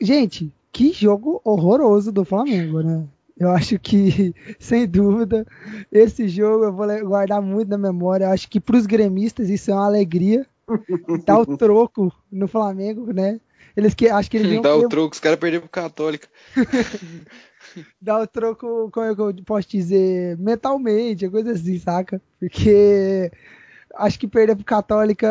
[0.00, 3.04] Gente, que jogo horroroso do Flamengo, né?
[3.38, 5.46] Eu acho que, sem dúvida,
[5.92, 8.24] esse jogo eu vou guardar muito na memória.
[8.24, 10.46] Eu acho que para os gremistas isso é uma alegria.
[11.24, 13.40] Dar o troco no Flamengo, né?
[13.76, 16.28] Eles que acho que eles Dá o troco, os caras perderam pro Católica.
[18.00, 22.20] Dá o troco, como é que eu posso dizer, mentalmente, coisa assim, saca?
[22.40, 23.30] Porque
[23.98, 25.28] acho que perder pro Católica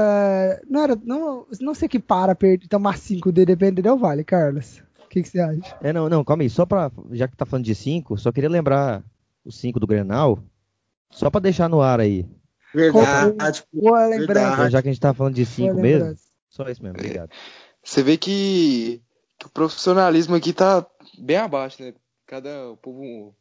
[0.70, 4.84] não era, não, não sei que para perder, tomar 5 de depender do Vale, Carlos.
[5.06, 5.78] O que, que, você acha?
[5.82, 6.50] É, não, não, calma aí.
[6.50, 6.92] Só pra.
[7.12, 9.02] Já que tá falando de 5, só queria lembrar
[9.46, 10.44] os 5 do Grenal.
[11.10, 12.26] Só pra deixar no ar aí.
[12.76, 13.64] Verdade.
[13.74, 14.54] Boa lembrança.
[14.54, 16.16] Então, já que a gente tá falando de 5 mesmo.
[16.50, 17.30] Só isso mesmo, obrigado.
[17.82, 19.02] Você vê que,
[19.40, 20.86] que, o profissionalismo aqui tá
[21.18, 21.94] bem abaixo, né?
[22.26, 23.34] Cada o povo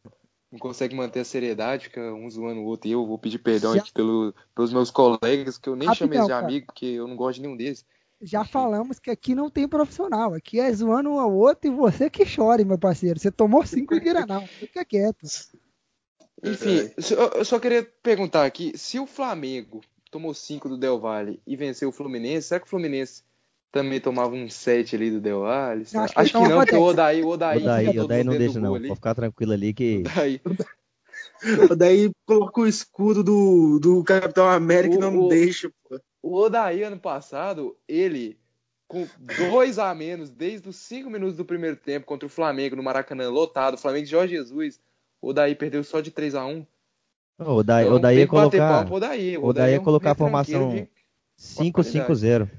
[0.57, 2.88] não consegue manter a seriedade, fica um zoando o outro.
[2.88, 3.81] E eu vou pedir perdão já...
[3.81, 7.14] aqui pelo, pelos meus colegas, que eu nem Rapidão, chamei de amigo, porque eu não
[7.14, 7.85] gosto de nenhum deles
[8.19, 10.33] já falamos que aqui não tem profissional.
[10.33, 13.21] Aqui é zoando um ao outro e você que chore, meu parceiro.
[13.21, 14.47] Você tomou cinco de Granal.
[14.47, 15.27] Fica quieto.
[16.42, 16.90] Enfim,
[17.37, 21.90] eu só queria perguntar aqui: se o Flamengo tomou cinco do Del Valle e venceu
[21.90, 23.23] o Fluminense, será que o Fluminense
[23.77, 25.83] também tomava um set ali do Del Valle?
[25.83, 28.73] Acho que, Acho que não, porque o Odaí, o Odaí, Odaí, Odaí não deixa não.
[28.73, 29.99] Pode ficar tranquilo ali que.
[29.99, 30.41] Odaí.
[31.77, 36.01] Daí coloca o escudo do, do Capitão América e não o, deixa, pô.
[36.23, 38.39] O Odaí, ano passado, ele,
[38.89, 39.07] com
[39.51, 43.29] dois a menos, desde os cinco minutos do primeiro tempo contra o Flamengo no Maracanã,
[43.29, 44.81] lotado, Flamengo de Jorge Jesus,
[45.21, 46.67] o Odaí perdeu só de 3 a 1
[47.39, 49.37] o Odaí, então, Odaí ia colocar, o Odaí.
[49.37, 50.89] O Odaí ia colocar a formação
[51.39, 52.51] 5-5-0.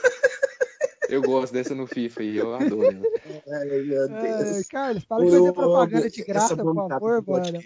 [1.11, 3.03] Eu gosto dessa no FIFA e eu adoro.
[3.51, 4.57] Ai, meu Deus.
[4.57, 7.59] Ai, Carlos, para de fazer propaganda de graça, por favor, mano.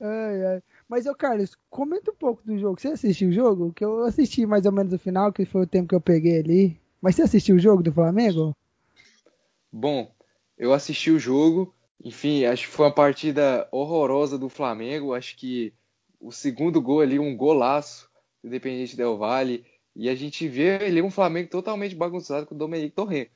[0.00, 0.62] Ai, ai.
[0.88, 2.80] Mas, ô Carlos, comenta um pouco do jogo.
[2.80, 3.72] Você assistiu o jogo?
[3.72, 6.40] Que eu assisti mais ou menos o final, que foi o tempo que eu peguei
[6.40, 6.80] ali.
[7.00, 8.54] Mas você assistiu o jogo do Flamengo?
[9.70, 10.12] Bom,
[10.58, 11.72] eu assisti o jogo.
[12.04, 15.14] Enfim, acho que foi uma partida horrorosa do Flamengo.
[15.14, 15.72] Acho que
[16.20, 18.10] o segundo gol ali, um golaço,
[18.42, 19.64] Independente Del Valle.
[19.94, 23.28] E a gente vê ali um Flamengo totalmente bagunçado com o Domenico Torrent.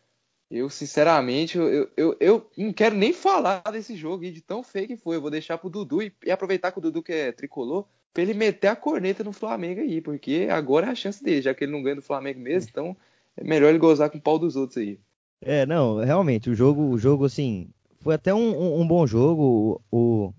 [0.51, 4.97] Eu, sinceramente, eu, eu, eu não quero nem falar desse jogo de tão feio que
[4.97, 5.17] foi.
[5.17, 8.23] Eu vou deixar pro Dudu e, e aproveitar que o Dudu que é tricolor pra
[8.23, 11.65] ele meter a corneta no Flamengo aí, porque agora é a chance dele, já que
[11.65, 12.97] ele não ganha do Flamengo mesmo, então
[13.37, 14.99] é melhor ele gozar com o pau dos outros aí.
[15.43, 17.69] É, não, realmente, o jogo, o jogo assim,
[18.01, 19.83] foi até um, um, um bom jogo.
[19.91, 20.33] O,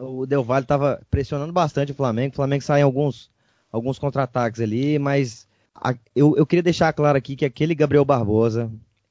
[0.00, 2.32] o, o Del Valle tava pressionando bastante o Flamengo.
[2.32, 3.30] O Flamengo saiu em alguns,
[3.70, 8.70] alguns contra-ataques ali, mas a, eu, eu queria deixar claro aqui que aquele Gabriel Barbosa,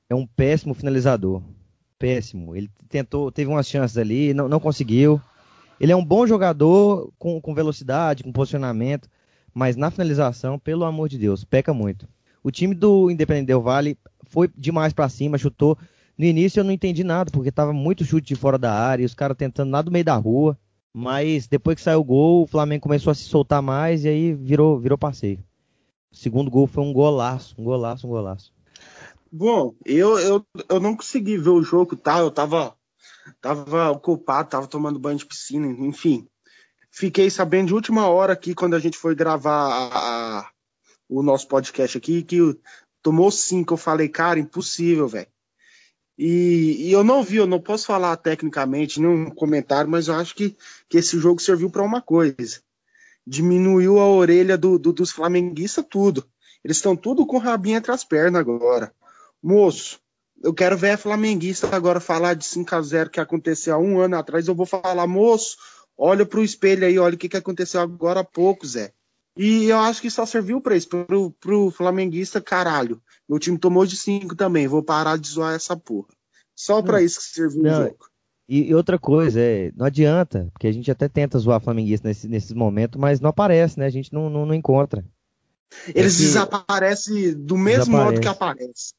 [0.10, 1.42] é um péssimo finalizador.
[2.00, 2.56] Péssimo.
[2.56, 5.22] Ele tentou, teve umas chances ali, não, não conseguiu.
[5.80, 9.10] Ele é um bom jogador com, com velocidade, com posicionamento,
[9.54, 12.08] mas na finalização, pelo amor de Deus, peca muito.
[12.44, 15.78] O time do Independente Del Vale foi demais para cima, chutou.
[16.18, 19.06] No início eu não entendi nada, porque tava muito chute de fora da área, e
[19.06, 20.58] os caras tentando nada no meio da rua.
[21.00, 24.34] Mas depois que saiu o gol, o Flamengo começou a se soltar mais e aí
[24.34, 25.38] virou, virou passeio.
[26.12, 28.52] O segundo gol foi um golaço, um golaço, um golaço.
[29.32, 32.18] Bom, eu, eu, eu não consegui ver o jogo, tá?
[32.18, 32.76] Eu tava,
[33.40, 36.28] tava ocupado, tava tomando banho de piscina, enfim.
[36.90, 40.50] Fiquei sabendo de última hora aqui, quando a gente foi gravar a, a,
[41.08, 42.60] o nosso podcast aqui, que
[43.04, 43.76] tomou cinco.
[43.76, 45.28] Eu falei, cara, impossível, velho.
[46.18, 50.34] E, e, eu não vi, eu não posso falar tecnicamente, nenhum comentário, mas eu acho
[50.36, 50.58] que,
[50.90, 52.60] que esse jogo serviu para uma coisa.
[53.26, 56.26] Diminuiu a orelha do, do, dos flamenguistas tudo.
[56.64, 58.92] Eles estão tudo com o rabinho entre as pernas agora.
[59.44, 60.00] Moço,
[60.42, 64.18] eu quero ver flamenguista agora falar de 5 a 0 que aconteceu há um ano
[64.18, 64.48] atrás.
[64.48, 65.58] Eu vou falar, moço,
[65.96, 68.92] olha pro espelho aí, olha o que, que aconteceu agora há pouco, Zé.
[69.38, 73.02] E eu acho que só serviu para isso, pro, pro flamenguista, caralho.
[73.28, 76.08] Meu time tomou de 5 também, vou parar de zoar essa porra.
[76.56, 78.06] Só para isso que serviu Não, o jogo.
[78.50, 82.28] E, e outra coisa, é, não adianta, porque a gente até tenta zoar flamenguista nesse,
[82.28, 83.86] nesses momentos, mas não aparece, né?
[83.86, 85.06] A gente não, não, não encontra.
[85.94, 88.12] Eles que- desaparecem do mesmo Desaparece.
[88.12, 88.94] modo que aparecem.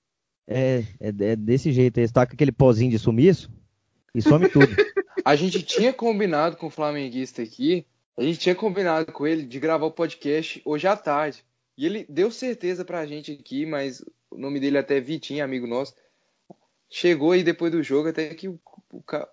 [0.46, 3.50] É, é, é desse jeito, eles tacam aquele pozinho de sumiço
[4.14, 4.68] e some tudo.
[5.24, 7.84] A gente tinha combinado com o flamenguista aqui,
[8.18, 11.44] a gente tinha combinado com ele de gravar o podcast hoje à tarde.
[11.76, 15.66] E ele deu certeza pra gente aqui, mas o nome dele até é Vitinho, amigo
[15.66, 15.94] nosso.
[16.90, 18.58] Chegou aí depois do jogo, até que o,
[18.92, 19.28] o ca-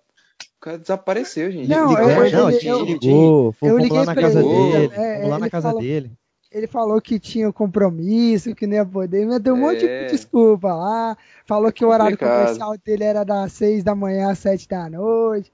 [0.56, 1.68] o cara desapareceu, gente.
[1.68, 4.48] Não, Ligou eu- não, eu- ele ligou, fomos eu lá liguei na pra casa ele,
[4.48, 6.10] dele, é, fomos lá na ele casa falou- dele.
[6.52, 10.04] Ele falou que tinha um compromisso, que não ia poder, mas deu um monte É.
[10.04, 11.16] de desculpa lá.
[11.44, 15.52] Falou que o horário comercial dele era das seis da manhã às sete da noite.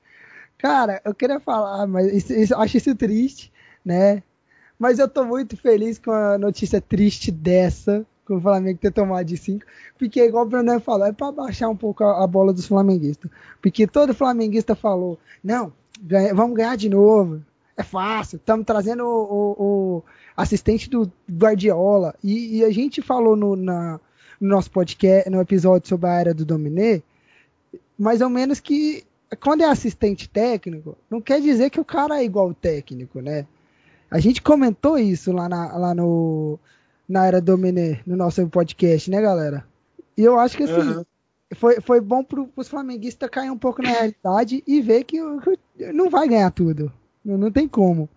[0.63, 3.53] Cara, eu queria falar, mas isso, isso- acho isso triste,
[3.85, 4.23] né?
[4.79, 9.25] Mas eu tô muito feliz com a notícia triste dessa, com o Flamengo ter tomado
[9.27, 9.65] de cinco,
[9.99, 13.29] porque igual o Bruno falou, é pra baixar um pouco a, a bola dos flamenguistas.
[13.61, 17.43] Porque todo flamenguista falou, não, ganha- vamos ganhar de novo,
[17.77, 20.03] é fácil, estamos trazendo o, o- o
[20.37, 22.15] assistente do Guardiola.
[22.23, 23.99] E, e a gente falou no, na-
[24.41, 27.03] no nosso podcast, no episódio sobre a era do Dominé,
[27.99, 29.05] mais ou menos que
[29.37, 33.47] quando é assistente técnico, não quer dizer que o cara é igual o técnico, né?
[34.11, 36.59] A gente comentou isso lá, na, lá no
[37.09, 39.67] na era Dominé, no nosso podcast, né, galera?
[40.17, 41.07] E eu acho que assim, Aham.
[41.55, 45.19] foi, foi bom pro, pros flamenguistas cair um pouco na realidade e ver que,
[45.77, 46.93] que não vai ganhar tudo.
[47.25, 48.09] Não, não tem como.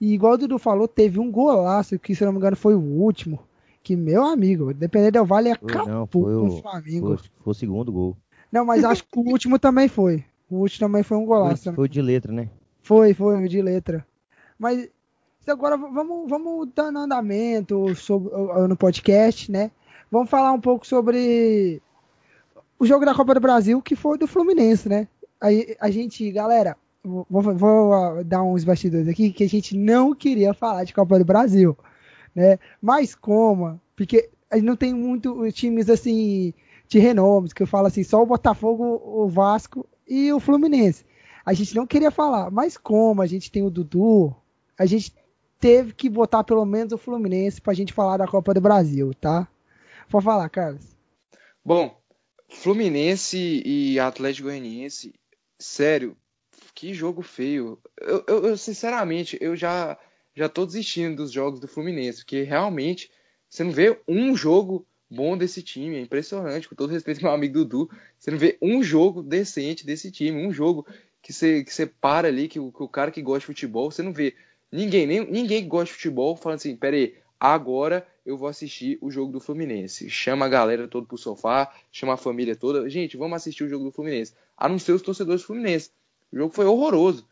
[0.00, 2.80] E igual o Dudu falou, teve um golaço, que se não me engano foi o
[2.80, 3.40] último.
[3.82, 7.06] Que, meu amigo, dependendo do Vale, Foi, não, acabou foi com o- o Flamengo.
[7.06, 8.16] Foi, foi o segundo gol.
[8.50, 10.24] Não, mas acho que o último também foi.
[10.50, 11.64] O último também foi um golaço.
[11.64, 12.48] Foi, foi de letra, né?
[12.82, 14.06] Foi, foi, de letra.
[14.58, 14.88] Mas
[15.46, 18.30] agora vamos, vamos dando andamento sobre,
[18.68, 19.70] no podcast, né?
[20.10, 21.82] Vamos falar um pouco sobre
[22.78, 25.08] o jogo da Copa do Brasil, que foi do Fluminense, né?
[25.40, 30.54] Aí a gente, galera, vou, vou, dar uns bastidores aqui, que a gente não queria
[30.54, 31.76] falar de Copa do Brasil,
[32.34, 32.58] né?
[32.80, 33.80] Mas como?
[33.96, 36.54] Porque a gente não tem muito times assim
[36.88, 41.04] de renomes, que eu falo assim, só o Botafogo, o Vasco e o Fluminense.
[41.44, 44.34] A gente não queria falar, mas como a gente tem o Dudu,
[44.78, 45.14] a gente
[45.60, 49.48] teve que botar pelo menos o Fluminense pra gente falar da Copa do Brasil, tá?
[50.08, 50.96] Pode falar, Carlos.
[51.64, 51.96] Bom,
[52.48, 55.14] Fluminense e Atlético Goianiense,
[55.58, 56.16] sério,
[56.74, 57.78] que jogo feio.
[58.00, 59.98] Eu, eu- eu, sinceramente, eu já
[60.34, 63.10] já tô desistindo dos jogos do Fluminense, porque realmente
[63.48, 67.54] você não vê um jogo bom desse time, é impressionante, com todo respeito meu amigo
[67.54, 70.86] Dudu, você não vê um jogo decente desse time, um jogo
[71.22, 73.90] que você, que você para ali, que o, que o cara que gosta de futebol,
[73.90, 74.34] você não vê
[74.70, 78.98] ninguém, nem, ninguém que gosta de futebol falando assim, pera aí, agora eu vou assistir
[79.00, 80.10] o jogo do Fluminense.
[80.10, 82.88] Chama a galera toda pro sofá, chama a família toda.
[82.90, 84.34] Gente, vamos assistir o jogo do Fluminense.
[84.56, 85.90] A não ser os torcedores do Fluminense.
[86.32, 87.22] O jogo foi horroroso.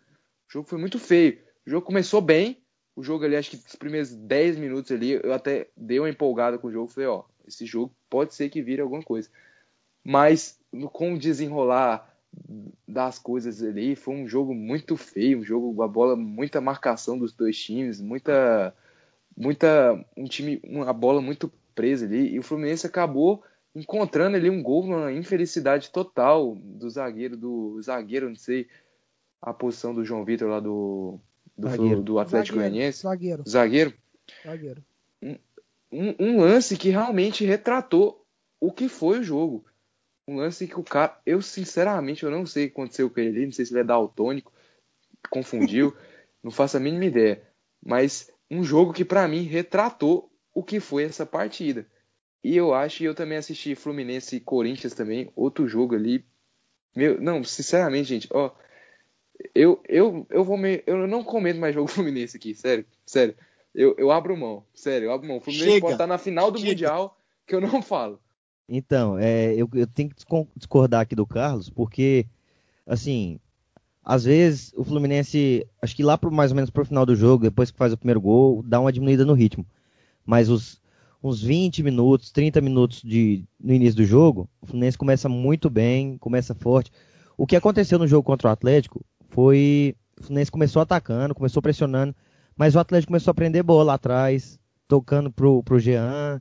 [0.48, 1.40] O jogo foi muito feio.
[1.66, 2.58] O jogo começou bem.
[2.94, 6.58] O jogo ali, acho que os primeiros 10 minutos ali, eu até dei uma empolgada
[6.58, 6.92] com o jogo.
[6.92, 9.28] Falei, ó, esse jogo pode ser que vire alguma coisa.
[10.02, 10.58] Mas
[10.92, 12.12] com o desenrolar
[12.86, 17.32] das coisas ali, foi um jogo muito feio, um jogo, a bola, muita marcação dos
[17.32, 18.74] dois times, muita
[19.36, 23.42] muita um time uma bola muito presa ali e o Fluminense acabou
[23.74, 28.68] encontrando ali um gol uma infelicidade total do zagueiro do zagueiro não sei
[29.42, 31.18] a posição do João Vitor lá do
[31.58, 32.02] do, Zagueiro.
[32.02, 33.94] do Atlético Goianiense Zagueiro, zagueiro
[34.44, 34.84] zagueiro.
[35.94, 38.26] Um, um lance que realmente retratou
[38.60, 39.64] o que foi o jogo
[40.26, 43.44] um lance que o cara eu sinceramente eu não sei o que aconteceu com ele
[43.44, 44.52] não sei se ele é daltônico
[45.30, 45.94] confundiu
[46.42, 47.42] não faço a mínima ideia
[47.84, 51.86] mas um jogo que pra mim retratou o que foi essa partida.
[52.42, 56.24] E eu acho, e eu também assisti Fluminense e Corinthians também, outro jogo ali.
[56.94, 58.54] Meu, não, sinceramente, gente, ó,
[59.54, 63.34] eu eu eu vou me, eu não comento mais jogo Fluminense aqui, sério, sério.
[63.74, 65.38] Eu, eu abro mão, sério, eu abro mão.
[65.38, 66.70] O Fluminense Chega, pode estar na final do chega.
[66.70, 68.20] Mundial que eu não falo.
[68.68, 70.16] Então, é, eu, eu tenho que
[70.56, 72.26] discordar aqui do Carlos, porque,
[72.86, 73.38] assim,
[74.02, 77.44] às vezes o Fluminense, acho que lá pro, mais ou menos pro final do jogo,
[77.44, 79.66] depois que faz o primeiro gol, dá uma diminuída no ritmo.
[80.24, 80.80] Mas os,
[81.22, 86.16] uns 20 minutos, 30 minutos de, no início do jogo, o Fluminense começa muito bem,
[86.18, 86.92] começa forte.
[87.36, 89.96] O que aconteceu no jogo contra o Atlético foi.
[90.20, 92.14] O Fluminense começou atacando, começou pressionando,
[92.56, 96.40] mas o Atlético começou a prender bola lá atrás, tocando pro, pro Jean.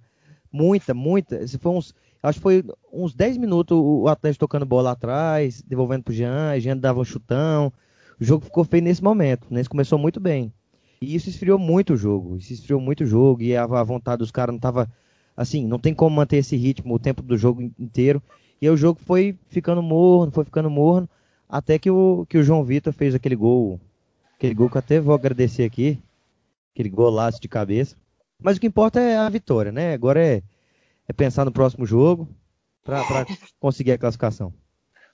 [0.51, 1.47] Muita, muita.
[1.47, 5.61] Se foi uns, acho que foi uns 10 minutos o Atlético tocando bola lá atrás,
[5.61, 7.71] devolvendo pro Jean, Jean dava um chutão.
[8.19, 9.45] O jogo ficou feio nesse momento.
[9.45, 10.53] Fluminense começou muito bem.
[11.01, 12.37] E isso esfriou muito o jogo.
[12.37, 13.41] Isso esfriou muito o jogo.
[13.41, 14.89] E a, a vontade dos caras não tava.
[15.35, 18.21] assim, não tem como manter esse ritmo o tempo do jogo inteiro.
[18.63, 21.09] E o jogo foi ficando morno, foi ficando morno,
[21.49, 23.77] até que o, que o João Vitor fez aquele gol,
[24.43, 25.97] aquele gol que eu até vou agradecer aqui,
[26.73, 27.95] aquele golaço de cabeça.
[28.41, 29.93] Mas o que importa é a vitória, né?
[29.93, 30.43] Agora é,
[31.07, 32.27] é pensar no próximo jogo
[32.83, 33.25] para
[33.57, 34.53] conseguir a classificação.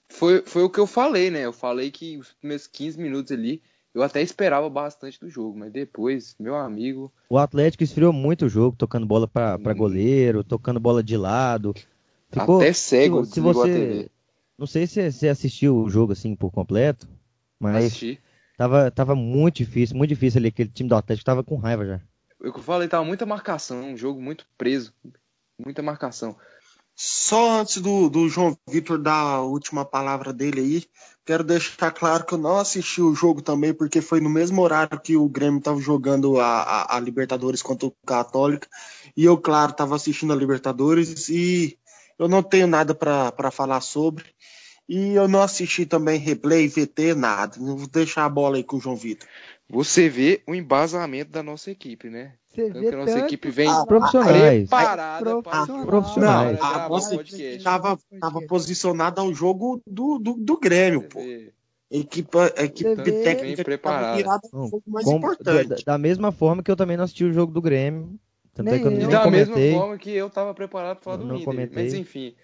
[0.08, 1.44] Foi, foi o que eu falei, né?
[1.44, 3.62] Eu falei que os primeiros 15 minutos ali
[3.94, 7.12] eu até esperava bastante do jogo, mas depois, meu amigo.
[7.28, 11.72] O Atlético esfriou muito o jogo, tocando bola para goleiro, tocando bola de lado.
[12.32, 14.10] Ficou, até cego, se, se você.
[14.58, 17.08] Não sei se você assistiu o jogo assim por completo,
[17.60, 18.20] mas Assisti.
[18.60, 20.48] Tava, tava muito difícil, muito difícil ali.
[20.48, 22.00] Aquele time do Atlético tava com raiva já.
[22.38, 24.92] Eu falei, tava muita marcação, um jogo muito preso,
[25.58, 26.36] muita marcação.
[26.94, 30.84] Só antes do, do João Vitor dar a última palavra dele aí,
[31.24, 35.00] quero deixar claro que eu não assisti o jogo também, porque foi no mesmo horário
[35.00, 38.68] que o Grêmio estava jogando a, a, a, Libertadores contra o Católica.
[39.16, 41.78] E eu, claro, estava assistindo a Libertadores e
[42.18, 44.24] eu não tenho nada para falar sobre.
[44.90, 47.56] E eu não assisti também replay, VT, nada.
[47.56, 49.28] Vou deixar a bola aí com o João Vitor.
[49.68, 52.32] Você vê o embasamento da nossa equipe, né?
[52.48, 54.68] Você vê que a nossa equipe vem profissionais.
[54.68, 56.58] preparada para profissionais.
[56.60, 57.98] a nossa equipe estava
[58.48, 61.20] posicionada ao jogo do, do, do Grêmio, pô.
[61.88, 64.16] Equipe, equipe técnica preparada.
[64.16, 65.84] virada um jogo mais Como, importante.
[65.84, 68.18] Da, da, mesma forma que eu também não assisti o jogo do Grêmio.
[68.52, 69.54] Tanto é que eu nem da comentei.
[69.54, 71.40] mesma forma que eu estava preparado para falar do não.
[71.42, 71.84] Comentei.
[71.84, 72.34] Mas enfim.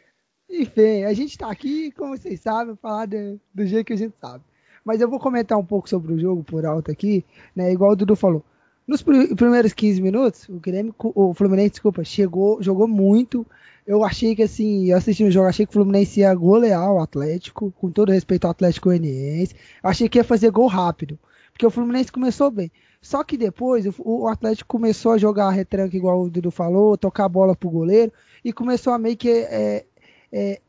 [0.48, 4.14] Enfim, a gente está aqui, como vocês sabem, falar de, do jeito que a gente
[4.20, 4.44] sabe.
[4.84, 7.72] Mas eu vou comentar um pouco sobre o jogo por alto aqui, né?
[7.72, 8.44] Igual o Dudu falou.
[8.86, 13.44] Nos primeiros 15 minutos, o Grêmio, o Fluminense, desculpa, chegou, jogou muito.
[13.84, 17.00] Eu achei que assim, eu assistindo o jogo, achei que o Fluminense ia golear o
[17.00, 19.56] Atlético, com todo respeito ao Atlético Goianiense.
[19.82, 21.18] Achei que ia fazer gol rápido,
[21.52, 22.70] porque o Fluminense começou bem.
[23.02, 27.24] Só que depois o, o Atlético começou a jogar retranca, igual o Dudu falou, tocar
[27.24, 28.12] a bola pro goleiro
[28.44, 29.84] e começou a meio que é,
[30.32, 30.60] é,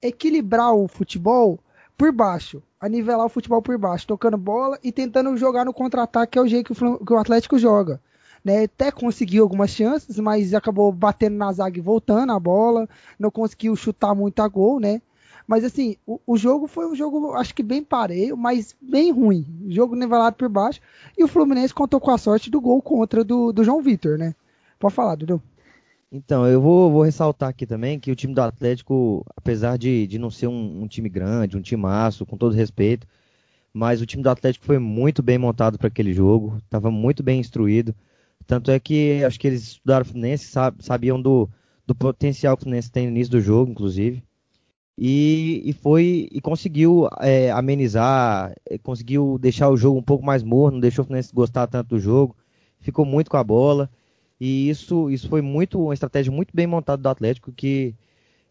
[0.00, 1.58] equilibrar o futebol
[1.96, 6.32] por baixo, a nivelar o futebol por baixo, tocando bola e tentando jogar no contra-ataque,
[6.32, 8.00] que é o jeito que o, que o Atlético joga.
[8.44, 13.30] Né, até conseguiu algumas chances, mas acabou batendo na zaga e voltando a bola, não
[13.30, 15.00] conseguiu chutar muito a gol, né?
[15.46, 19.46] Mas assim, o, o, jogo foi um jogo, acho que bem pareio, mas bem ruim.
[19.68, 20.80] Jogo nivelado por baixo.
[21.16, 24.34] E o Fluminense contou com a sorte do gol contra do, do João Vitor, né?
[24.78, 25.40] Pode falar, Dudu.
[26.14, 30.18] Então, eu vou, vou, ressaltar aqui também que o time do Atlético, apesar de, de
[30.18, 33.06] não ser um, um, time grande, um time maço, com todo respeito,
[33.72, 37.40] mas o time do Atlético foi muito bem montado para aquele jogo, estava muito bem
[37.40, 37.94] instruído.
[38.46, 41.48] Tanto é que acho que eles estudaram o Fluminense, sabiam do,
[41.86, 44.22] do potencial que o Fluminense tem no início do jogo, inclusive.
[44.98, 50.42] E, e foi e conseguiu é, amenizar, é, conseguiu deixar o jogo um pouco mais
[50.42, 52.36] morno, não deixou o Fluminense gostar tanto do jogo,
[52.80, 53.90] ficou muito com a bola.
[54.44, 57.94] E isso, isso foi muito uma estratégia muito bem montada do Atlético que,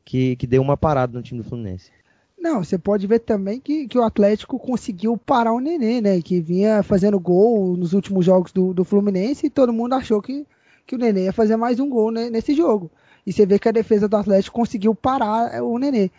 [0.05, 1.91] que, que deu uma parada no time do Fluminense.
[2.39, 6.21] Não, você pode ver também que, que o Atlético conseguiu parar o Nenê, né?
[6.21, 10.47] Que vinha fazendo gol nos últimos jogos do, do Fluminense e todo mundo achou que,
[10.87, 12.89] que o Nenê ia fazer mais um gol né, nesse jogo.
[13.27, 16.09] E você vê que a defesa do Atlético conseguiu parar o Nenê.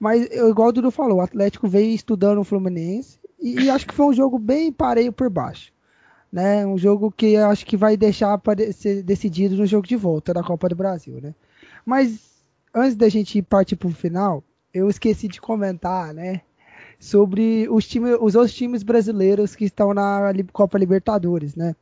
[0.00, 3.94] Mas, igual o Dudu falou, o Atlético veio estudando o Fluminense e, e acho que
[3.94, 5.72] foi um jogo bem pareio por baixo
[6.32, 6.64] né?
[6.66, 10.32] Um jogo que eu acho que vai deixar para ser decidido no jogo de volta
[10.32, 11.34] da Copa do Brasil, né?
[11.84, 16.42] Mas antes da gente partir para o final, eu esqueci de comentar, né?
[16.98, 21.74] Sobre os, time, os outros times brasileiros que estão na Copa Libertadores, né?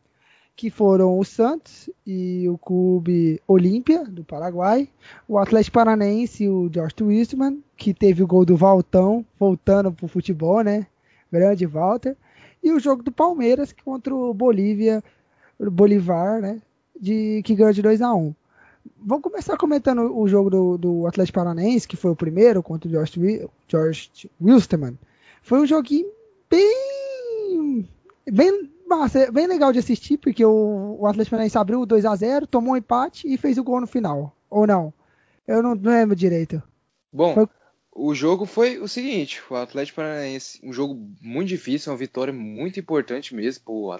[0.57, 4.89] Que foram o Santos e o Clube Olímpia, do Paraguai,
[5.29, 10.09] o Atlético Paranaense e o George Wistman, que teve o gol do Valtão, voltando pro
[10.09, 10.87] futebol, né?
[11.31, 12.17] Grande Walter
[12.63, 15.03] e o jogo do Palmeiras contra o Bolívia,
[15.59, 16.61] Bolivar, né?
[16.99, 18.35] De, que ganhou de 2 a 1
[19.01, 22.91] Vamos começar comentando o jogo do, do Atlético Paranaense, que foi o primeiro contra o
[22.91, 24.99] George, George Wilstermann.
[25.43, 26.09] Foi um joguinho
[26.51, 27.87] bem.
[28.31, 32.47] bem massa, bem legal de assistir, porque o, o Atlético Paranaense abriu 2 a 0
[32.47, 34.35] tomou um empate e fez o gol no final.
[34.49, 34.93] Ou não?
[35.47, 36.63] Eu não, não lembro direito.
[37.13, 37.47] Bom, foi...
[38.01, 42.79] O jogo foi o seguinte, o Atlético Paranaense, um jogo muito difícil, uma vitória muito
[42.79, 43.91] importante mesmo para o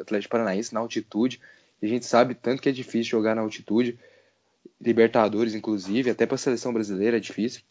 [0.00, 1.40] Atlético Paranaense na altitude.
[1.82, 3.98] A gente sabe tanto que é difícil jogar na altitude,
[4.80, 7.62] Libertadores inclusive, até para a seleção brasileira é difícil.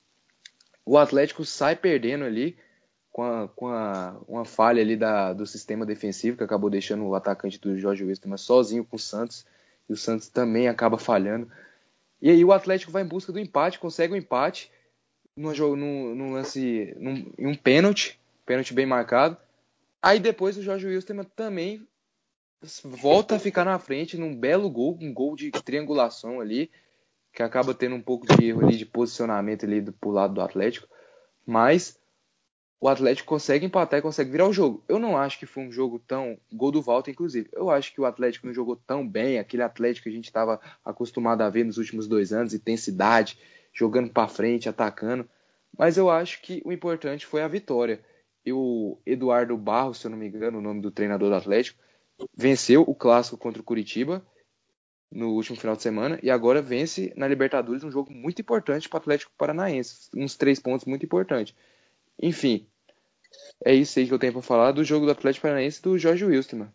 [0.85, 2.57] O Atlético sai perdendo ali
[3.09, 7.15] com, a, com a, uma falha ali da, do sistema defensivo que acabou deixando o
[7.15, 9.45] atacante do Jorge Westermann sozinho com o Santos
[9.88, 11.49] e o Santos também acaba falhando.
[12.21, 14.69] E aí o Atlético vai em busca do empate, consegue o um empate
[15.38, 19.38] num, num, lance, num, em um pênalti, pênalti bem marcado.
[20.01, 21.88] Aí depois o Jorge Wilstermann também
[22.83, 26.71] volta a ficar na frente num belo gol, um gol de triangulação ali.
[27.31, 30.41] que acaba tendo um pouco de erro ali de posicionamento ali do, pro lado do
[30.41, 30.88] Atlético,
[31.45, 31.99] mas
[32.79, 34.83] o Atlético consegue empatar e consegue virar o jogo.
[34.88, 36.38] Eu não acho que foi um jogo tão.
[36.51, 37.49] Gol do Volta, inclusive.
[37.51, 40.59] Eu acho que o Atlético não jogou tão bem, aquele Atlético que a gente estava
[40.85, 43.39] acostumado a ver nos últimos dois anos intensidade,
[43.78, 45.30] jogando para frente, atacando.
[45.78, 48.03] Mas eu acho que o importante foi a vitória.
[48.43, 51.80] E o Eduardo Barros, se eu não me engano, o nome do treinador do Atlético,
[52.36, 54.25] venceu o clássico contra o Curitiba
[55.11, 58.97] no último final de semana e agora vence na Libertadores um jogo muito importante para
[58.97, 61.53] o Atlético Paranaense, uns três pontos muito importantes.
[62.21, 62.67] Enfim,
[63.63, 66.25] é isso aí que eu tenho para falar do jogo do Atlético Paranaense do Jorge
[66.25, 66.73] Wilstermann.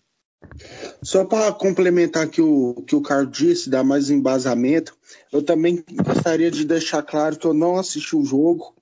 [1.02, 4.96] Só para complementar que o que o Carlos disse, dar mais embasamento,
[5.32, 8.74] eu também gostaria de deixar claro que eu não assisti o jogo.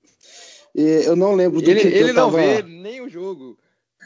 [0.73, 2.37] Eu não lembro do ele, que, que ele eu não tava...
[2.37, 3.57] vê nem o jogo.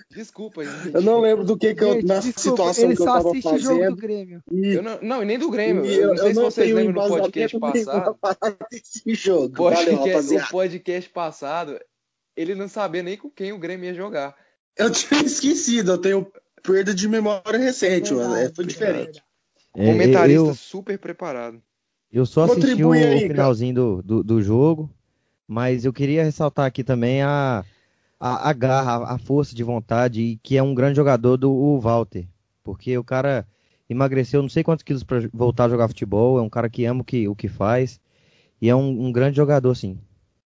[0.09, 0.93] Desculpa, gente.
[0.93, 3.13] Eu não lembro do que, que eu, Gente, na desculpa, situação ele que eu só
[3.13, 3.95] tava assiste o jogo do fazendo.
[3.95, 4.43] Grêmio.
[4.51, 5.85] E, Eu não, não, e nem do Grêmio.
[5.85, 8.17] e Eu, não sei se vocês tenho lembram no embasamento podcast passado.
[9.07, 9.55] jogo.
[9.55, 10.45] Valeu, Podcast, rapaziada.
[10.45, 11.79] o podcast passado,
[12.35, 14.35] ele não sabia nem com quem o Grêmio ia jogar.
[14.77, 16.27] Eu tinha esquecido, eu tenho
[16.65, 18.33] perda de memória recente, mano.
[18.33, 19.23] É, Verdade, foi diferente.
[19.75, 21.61] É, Comentarista eu, super preparado.
[22.11, 24.89] eu só assisti o, Contribui aí, o finalzinho do, do, do jogo,
[25.47, 27.63] mas eu queria ressaltar aqui também a,
[28.19, 31.79] a, a garra, a força de vontade, e que é um grande jogador do o
[31.79, 32.25] Walter.
[32.63, 33.45] Porque o cara
[33.89, 37.01] emagreceu não sei quantos quilos para voltar a jogar futebol, é um cara que ama
[37.01, 37.99] o que, o que faz,
[38.61, 39.99] e é um, um grande jogador, sim.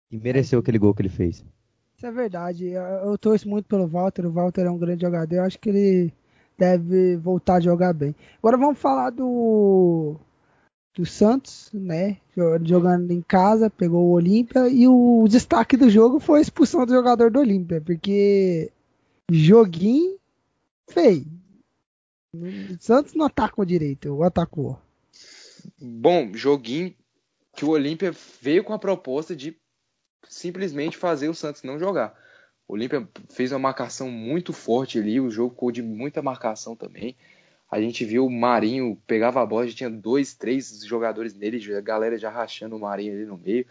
[0.09, 1.45] E mereceu aquele gol que ele fez.
[1.97, 2.67] Isso é verdade.
[2.67, 4.25] Eu, torço muito pelo Walter.
[4.27, 5.35] O Walter é um grande jogador.
[5.35, 6.13] Eu acho que ele
[6.57, 8.15] deve voltar a jogar bem.
[8.37, 10.15] Agora vamos falar do
[10.95, 12.17] do Santos, né?
[12.35, 16.85] Jo- Jogando em casa, pegou o Olímpia e o destaque do jogo foi a expulsão
[16.85, 18.71] do jogador do Olímpia, porque
[19.31, 20.17] joguinho
[20.89, 21.25] feio.
[22.35, 24.79] O Santos não atacou direito, ou atacou.
[25.79, 26.93] Bom, joguinho
[27.55, 29.55] que o Olímpia veio com a proposta de
[30.29, 32.17] simplesmente fazer o Santos não jogar.
[32.67, 37.15] O Olímpia fez uma marcação muito forte ali, o jogo ficou de muita marcação também.
[37.69, 41.81] A gente viu o Marinho pegava a bola, já tinha dois, três jogadores nele, a
[41.81, 43.65] galera já rachando o Marinho ali no meio.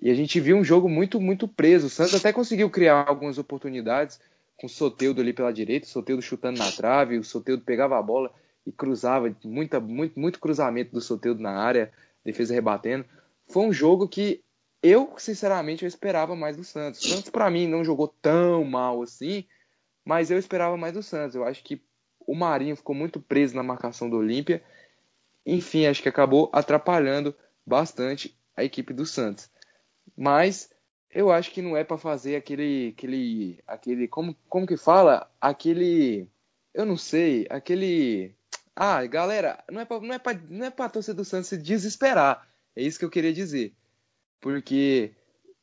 [0.00, 1.86] E a gente viu um jogo muito, muito preso.
[1.86, 4.20] O Santos até conseguiu criar algumas oportunidades
[4.56, 8.02] com o Soteudo ali pela direita, o Soteudo chutando na trave, o Soteudo pegava a
[8.02, 8.32] bola
[8.66, 11.92] e cruzava, muita, muito, muito cruzamento do Soteudo na área,
[12.24, 13.04] defesa rebatendo.
[13.46, 14.42] Foi um jogo que
[14.86, 17.02] eu, sinceramente, eu esperava mais do Santos.
[17.02, 19.44] O Santos, para mim, não jogou tão mal assim,
[20.04, 21.34] mas eu esperava mais do Santos.
[21.34, 21.82] Eu acho que
[22.26, 24.62] o Marinho ficou muito preso na marcação do Olímpia.
[25.44, 27.34] Enfim, acho que acabou atrapalhando
[27.64, 29.50] bastante a equipe do Santos.
[30.16, 30.70] Mas
[31.10, 36.28] eu acho que não é para fazer aquele, aquele, aquele, como, como que fala, aquele,
[36.74, 38.34] eu não sei, aquele,
[38.74, 41.56] ah, galera, não é para, não é para, não é para torcedor do Santos se
[41.56, 42.46] desesperar.
[42.74, 43.72] É isso que eu queria dizer,
[44.40, 45.14] porque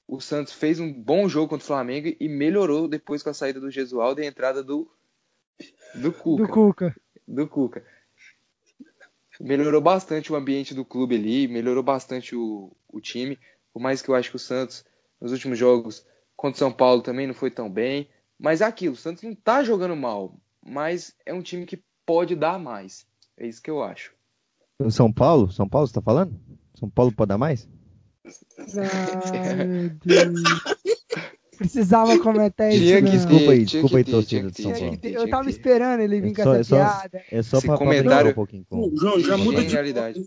[0.08, 3.60] o Santos fez um bom jogo contra o Flamengo e melhorou depois com a saída
[3.60, 4.90] do Gesualdo e a entrada do
[5.96, 6.96] do Cuca Do Cuca.
[7.28, 7.86] do Cuca.
[9.40, 13.40] Melhorou bastante o ambiente do clube ali, melhorou bastante o, o time.
[13.74, 14.86] Por mais que eu acho que o Santos,
[15.20, 16.06] nos últimos jogos,
[16.36, 18.10] contra o São Paulo também não foi tão bem.
[18.38, 22.36] Mas é aquilo, o Santos não tá jogando mal, mas é um time que pode
[22.36, 23.08] dar mais.
[23.38, 24.14] É isso que eu acho.
[24.80, 25.52] O São Paulo?
[25.52, 26.40] São Paulo, você tá falando?
[26.76, 27.68] São Paulo pode dar mais?
[28.78, 29.92] Ai.
[31.58, 32.80] Precisava comentar isso.
[32.84, 33.12] Tinha que não.
[33.12, 35.00] Desculpa aí, tinha desculpa aí, torcida de São Paulo.
[35.04, 37.22] Eu tava esperando ele vir É com só, essa é só, piada.
[37.32, 38.92] é só Esse pra, comentário- um pouquinho com.
[38.98, 40.26] João, já muda de Genialidade.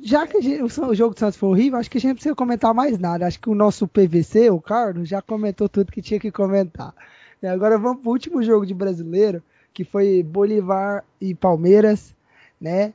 [0.00, 2.14] Já que gente- o, o jogo do Santos foi horrível, acho que a gente não
[2.14, 3.26] precisa comentar mais nada.
[3.26, 6.94] Acho que o nosso PVC, o Carlos, já comentou tudo que tinha que comentar.
[7.42, 9.42] E agora vamos pro último jogo de brasileiro,
[9.74, 12.14] que foi Bolivar e Palmeiras,
[12.60, 12.92] né?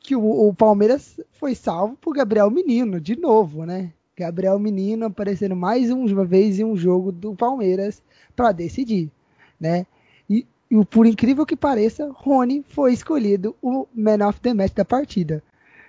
[0.00, 3.92] Que o, o Palmeiras foi salvo por Gabriel Menino, de novo, né?
[4.16, 8.02] Gabriel Menino aparecendo mais uma vez em um jogo do Palmeiras
[8.34, 9.10] para decidir,
[9.58, 9.86] né?
[10.28, 14.72] E, e o- por incrível que pareça, Rony foi escolhido o man of the match
[14.74, 15.42] da partida.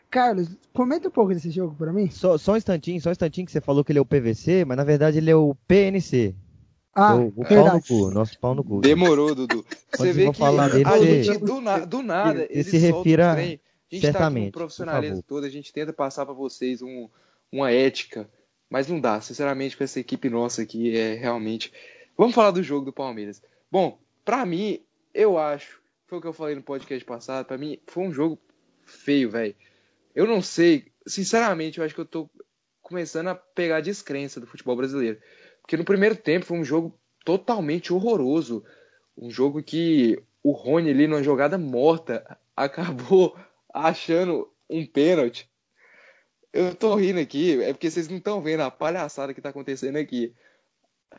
[0.10, 2.10] Carlos, comenta um pouco desse jogo para mim.
[2.10, 4.66] Só, só um instantinho, só um instantinho que você falou que ele é o PVC,
[4.66, 6.36] mas na verdade ele é o PNC.
[6.94, 8.82] Ah, o, o pau no cu, nosso pau no cu.
[8.82, 9.66] Demorou, Dudu.
[9.94, 13.10] Você vê que falar dele, a gente, do, na- do nada, Ele ele se solta
[13.10, 13.60] refira trem.
[13.92, 16.82] A gente tá aqui certamente, no por profissionalismo todo, a gente tenta passar para vocês
[16.82, 17.10] um-
[17.52, 18.30] uma ética,
[18.70, 19.20] mas não dá.
[19.20, 21.74] Sinceramente, com essa equipe nossa aqui, é realmente...
[22.18, 23.42] Vamos falar do jogo do Palmeiras.
[23.72, 24.80] Bom, pra mim,
[25.14, 28.38] eu acho, foi o que eu falei no podcast passado, pra mim foi um jogo
[28.84, 29.56] feio, velho.
[30.16, 32.30] Eu não sei, sinceramente, eu acho que eu tô
[32.82, 35.20] começando a pegar a descrença do futebol brasileiro.
[35.62, 38.64] Porque no primeiro tempo foi um jogo totalmente horroroso.
[39.18, 43.38] Um jogo que o Rony ali numa jogada morta acabou
[43.74, 45.50] achando um pênalti.
[46.54, 49.96] Eu tô rindo aqui, é porque vocês não estão vendo a palhaçada que tá acontecendo
[49.98, 50.34] aqui.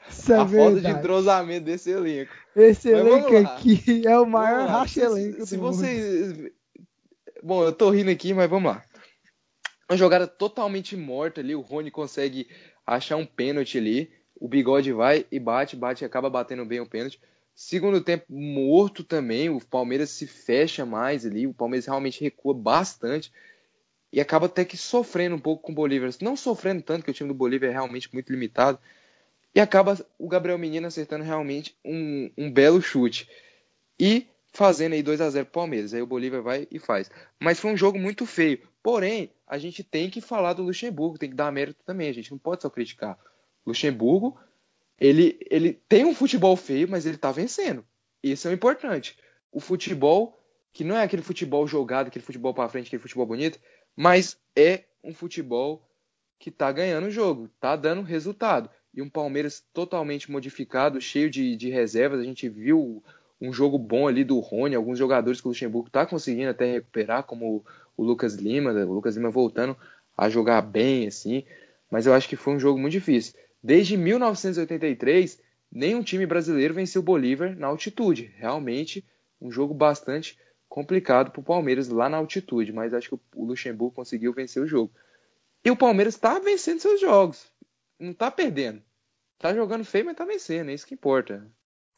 [0.09, 2.33] Isso é a falta de entrosamento desse elenco.
[2.57, 4.79] Esse elenco aqui é o maior Vamos lá.
[4.81, 5.73] racha Se- do mundo.
[5.75, 6.51] vocês.
[7.43, 8.85] Bom, eu tô rindo aqui, mas vamos lá.
[9.91, 11.55] Uma jogada totalmente morta ali.
[11.55, 12.49] O Rony consegue
[12.87, 14.11] achar um pênalti ali.
[14.37, 17.21] O bigode vai e bate, bate e acaba batendo bem o pênalti.
[17.55, 19.51] Segundo tempo morto também.
[19.51, 21.47] O Palmeiras se fecha mais ali.
[21.47, 23.33] O Palmeiras realmente recua bastante.
[24.13, 26.11] E acaba até que sofrendo um pouco com o Bolívar.
[26.21, 28.79] Não sofrendo tanto, que o time do Bolívar é realmente muito limitado.
[29.55, 33.29] E acaba o Gabriel Menino acertando realmente um, um belo chute.
[33.99, 35.95] E fazendo aí 2 a 0 pro Palmeiras.
[35.95, 37.11] Aí o Bolívar vai e faz.
[37.41, 38.61] Mas foi um jogo muito feio.
[38.83, 42.09] Porém, a gente tem que falar do Luxemburgo, tem que dar mérito também.
[42.09, 43.19] A gente não pode só criticar.
[43.67, 44.39] Luxemburgo,
[45.01, 47.85] ele, ele tem um futebol feio, mas ele tá vencendo.
[48.23, 49.17] Isso é o importante.
[49.51, 50.39] O futebol,
[50.73, 53.59] que não é aquele futebol jogado, aquele futebol para frente, aquele futebol bonito,
[53.97, 55.87] mas é um futebol
[56.39, 58.71] que tá ganhando o jogo, tá dando resultado.
[58.95, 62.21] E um Palmeiras totalmente modificado, cheio de, de reservas.
[62.21, 63.03] A gente viu
[63.41, 67.25] um jogo bom ali do Rony, alguns jogadores que o Luxemburgo tá conseguindo até recuperar,
[67.25, 67.65] como
[67.97, 69.77] o Lucas Lima, o Lucas Lima voltando
[70.17, 71.45] a jogar bem, assim.
[71.91, 73.35] Mas eu acho que foi um jogo muito difícil.
[73.63, 75.41] Desde 1983,
[75.71, 78.33] nenhum time brasileiro venceu o Bolívar na altitude.
[78.37, 79.05] Realmente,
[79.41, 80.39] um jogo bastante
[80.69, 84.67] complicado para o Palmeiras lá na altitude, mas acho que o Luxemburgo conseguiu vencer o
[84.67, 84.91] jogo.
[85.65, 87.47] E o Palmeiras está vencendo seus jogos,
[88.01, 88.83] não está perdendo.
[89.39, 91.47] Tá jogando feio, mas tá vencendo, é isso que importa.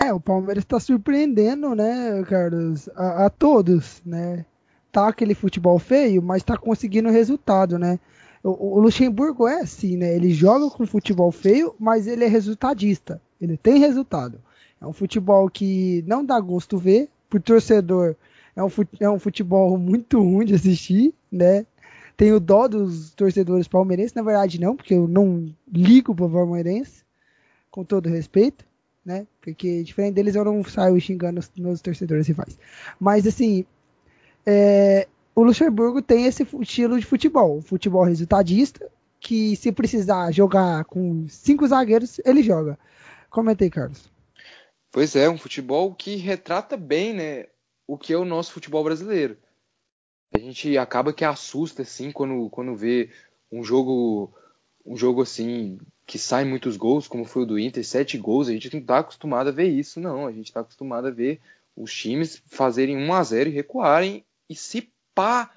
[0.00, 4.44] É, o Palmeiras tá surpreendendo, né, Carlos, a, a todos, né?
[4.90, 7.98] Tá aquele futebol feio, mas tá conseguindo resultado, né?
[8.44, 10.14] O, o Luxemburgo é assim, né?
[10.14, 13.20] Ele joga com futebol feio, mas ele é resultadista.
[13.40, 14.38] Ele tem resultado.
[14.80, 18.14] É um futebol que não dá gosto ver, pro torcedor
[18.56, 18.68] é um,
[19.00, 21.66] é um futebol muito ruim de assistir, né?
[22.16, 27.02] Tenho dó dos torcedores palmeirenses, na verdade não, porque eu não ligo pro palmeirense,
[27.70, 28.64] com todo respeito,
[29.04, 29.26] né?
[29.40, 32.56] Porque diferente deles eu não saio xingando os meus torcedores rivais.
[33.00, 33.64] Mas assim,
[34.46, 41.26] é, o Luxemburgo tem esse estilo de futebol, futebol resultadista, que se precisar jogar com
[41.28, 42.78] cinco zagueiros, ele joga.
[43.30, 44.10] Comentei, Carlos.
[44.92, 47.46] Pois é, um futebol que retrata bem, né,
[47.86, 49.36] o que é o nosso futebol brasileiro.
[50.32, 53.10] A gente acaba que assusta assim quando, quando vê
[53.50, 54.32] um jogo
[54.84, 58.52] um jogo assim que sai muitos gols, como foi o do Inter, sete gols, a
[58.52, 60.26] gente não está acostumado a ver isso, não.
[60.26, 61.40] A gente está acostumado a ver
[61.74, 65.50] os times fazerem 1 a 0 e recuarem e se pá,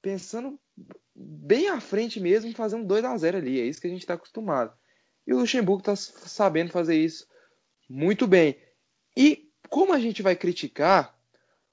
[0.00, 0.58] pensando
[1.14, 3.60] bem à frente mesmo, fazer um 2 a 0 ali.
[3.60, 4.72] É isso que a gente está acostumado.
[5.26, 7.26] E o Luxemburgo está sabendo fazer isso
[7.88, 8.56] muito bem.
[9.16, 11.16] E como a gente vai criticar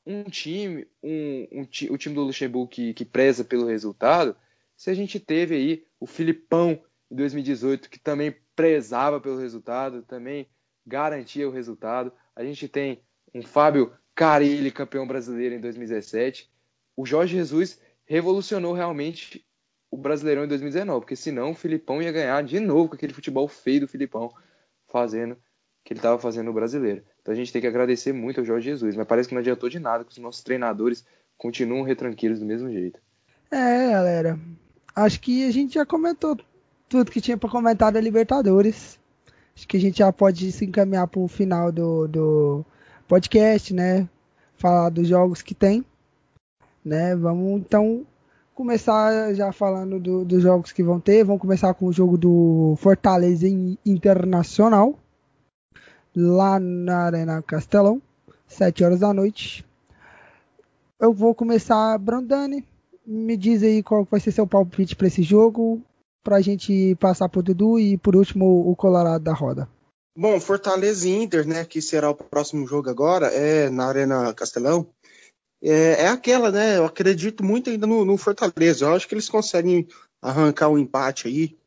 [0.06, 1.62] um time, um, um
[1.92, 4.36] o time do Luxemburgo que, que preza pelo resultado,
[4.76, 10.48] se a gente teve aí o Filipão em 2018, que também prezava pelo resultado, também
[10.86, 12.12] garantia o resultado.
[12.36, 13.02] A gente tem
[13.34, 16.50] um Fábio Carilli, campeão brasileiro em 2017.
[17.00, 19.41] O Jorge Jesus revolucionou realmente
[19.89, 23.47] o Brasileirão em 2019, porque senão o Filipão ia ganhar de novo com aquele futebol
[23.47, 24.30] feio do Filipão
[24.86, 25.38] fazendo
[25.82, 27.02] que ele estava fazendo no Brasileiro.
[27.22, 29.70] Então a gente tem que agradecer muito ao Jorge Jesus, mas parece que não adiantou
[29.70, 31.06] de nada, que os nossos treinadores
[31.38, 33.00] continuam retranqueiros do mesmo jeito.
[33.50, 34.38] É, galera.
[34.93, 36.38] Acho que a gente já comentou
[36.89, 39.00] tudo que tinha para comentar da Libertadores.
[39.56, 42.66] Acho que a gente já pode se encaminhar para o final do, do
[43.08, 44.06] podcast, né?
[44.58, 45.86] Falar dos jogos que tem,
[46.90, 47.16] né?
[47.16, 48.06] Vamos então
[48.54, 51.24] começar já falando do- dos jogos que vão ter.
[51.24, 53.48] Vamos começar com o jogo do Fortaleza
[53.86, 55.00] Internacional,
[56.16, 58.02] lá na Arena Castelão,
[58.48, 59.66] 7 horas da noite.
[61.00, 62.66] Eu vou começar, Brandani.
[63.06, 65.82] Me diz aí qual vai ser seu palpite para esse jogo,
[66.24, 69.68] pra gente passar pro Dudu e por último o Colorado da roda.
[70.18, 74.86] Bom, Fortaleza e Inter, né, que será o próximo jogo agora, é na Arena Castelão.
[75.62, 76.78] É, é aquela, né?
[76.78, 78.86] Eu acredito muito ainda no, no Fortaleza.
[78.86, 79.88] Eu acho que eles conseguem
[80.22, 81.57] arrancar um empate aí.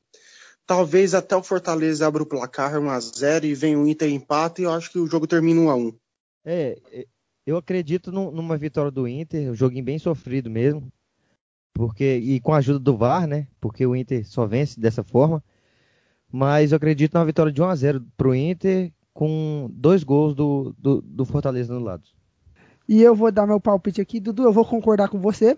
[0.66, 4.64] Talvez até o Fortaleza abra o placar 1x0 e vem o Inter e empata e
[4.64, 5.94] eu acho que o jogo termina 1x1.
[6.44, 7.06] É, é,
[7.46, 10.90] eu acredito num- numa vitória do Inter, um joguinho bem sofrido mesmo.
[11.74, 13.48] Porque, e com a ajuda do VAR, né?
[13.60, 15.42] Porque o Inter só vence dessa forma.
[16.30, 20.74] Mas eu acredito numa vitória de 1 a 0 pro Inter, com dois gols do,
[20.78, 22.04] do, do Fortaleza lado.
[22.92, 25.56] E eu vou dar meu palpite aqui, Dudu, eu vou concordar com você.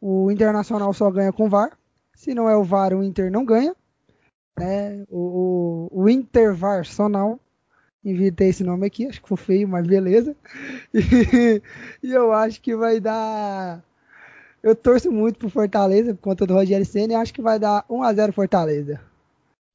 [0.00, 1.76] O Internacional só ganha com VAR.
[2.14, 3.76] Se não é o VAR, o Inter não ganha.
[4.58, 5.04] Né?
[5.10, 7.38] O, o, o Intervarcional.
[8.02, 10.34] Inventei esse nome aqui, acho que foi feio, mas beleza.
[10.94, 11.62] E,
[12.02, 13.84] e eu acho que vai dar
[14.62, 17.84] Eu torço muito pro Fortaleza por conta do Rogério Senna e acho que vai dar
[17.90, 18.98] 1x0 Fortaleza.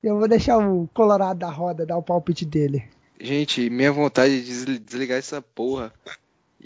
[0.01, 2.83] Eu vou deixar o Colorado da roda dar o palpite dele.
[3.21, 5.93] Gente, minha vontade de desligar essa porra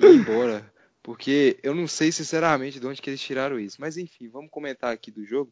[0.06, 0.72] e ir embora.
[1.02, 3.78] Porque eu não sei sinceramente de onde que eles tiraram isso.
[3.80, 5.52] Mas enfim, vamos comentar aqui do jogo.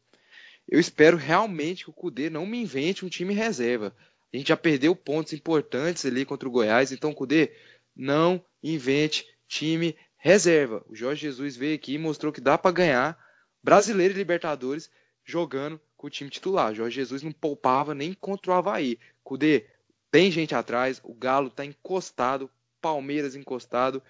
[0.67, 3.95] Eu espero realmente que o Cudê não me invente um time reserva.
[4.33, 6.91] A gente já perdeu pontos importantes ali contra o Goiás.
[6.91, 7.53] Então, Cudê,
[7.95, 10.83] não invente time reserva.
[10.87, 13.17] O Jorge Jesus veio aqui e mostrou que dá para ganhar
[13.63, 14.89] Brasileiro e Libertadores
[15.23, 16.71] jogando com o time titular.
[16.71, 18.99] O Jorge Jesus não poupava nem contra o Havaí.
[19.23, 19.65] Cudê,
[20.11, 22.49] tem gente atrás, o Galo está encostado,
[22.81, 24.01] Palmeiras encostado,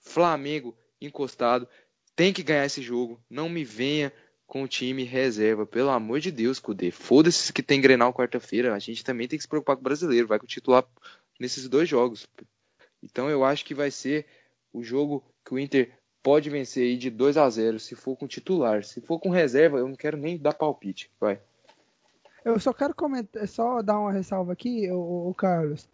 [0.00, 1.68] Flamengo encostado.
[2.16, 3.20] Tem que ganhar esse jogo.
[3.28, 4.12] Não me venha
[4.46, 5.64] com o time reserva.
[5.64, 6.90] Pelo amor de Deus, Cudê.
[6.90, 8.74] Foda-se que tem Grenal quarta-feira.
[8.74, 10.26] A gente também tem que se preocupar com o brasileiro.
[10.26, 10.84] Vai com o titular
[11.38, 12.26] nesses dois jogos.
[13.02, 14.26] Então eu acho que vai ser
[14.72, 15.92] o jogo que o Inter
[16.22, 18.84] pode vencer aí de 2 a 0 se for com titular.
[18.84, 21.10] Se for com reserva, eu não quero nem dar palpite.
[21.18, 21.40] Vai.
[22.44, 25.88] Eu só quero comentar, só dar uma ressalva aqui, o, Carlos.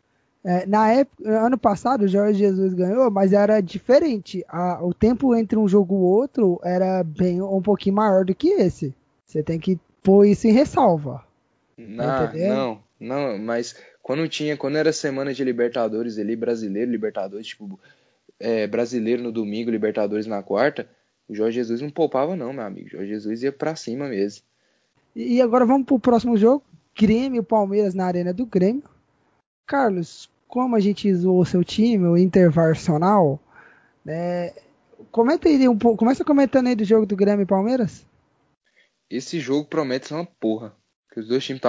[0.48, 4.44] É, na época, ano passado, o Jorge Jesus ganhou, mas era diferente.
[4.48, 8.50] A, o tempo entre um jogo e outro era bem um pouquinho maior do que
[8.50, 8.94] esse.
[9.26, 11.24] Você tem que pôr isso em ressalva.
[11.96, 17.48] Tá não, não, não, mas quando tinha, quando era semana de Libertadores ali, brasileiro, Libertadores,
[17.48, 17.76] tipo,
[18.38, 20.88] é, brasileiro no domingo, Libertadores na quarta,
[21.28, 22.86] o Jorge Jesus não poupava, não, meu amigo.
[22.86, 24.44] O Jorge Jesus ia pra cima mesmo.
[25.12, 26.62] E agora vamos pro próximo jogo.
[26.96, 28.84] Grêmio Palmeiras na arena do Grêmio.
[29.66, 33.40] Carlos, como a gente zoou seu time, o Intervarsional,
[34.04, 34.54] né?
[35.10, 35.98] Comenta aí um pouco.
[35.98, 38.06] Começa comentando aí do jogo do Grêmio e Palmeiras.
[39.10, 40.74] Esse jogo promete ser uma porra.
[41.06, 41.60] Porque os dois times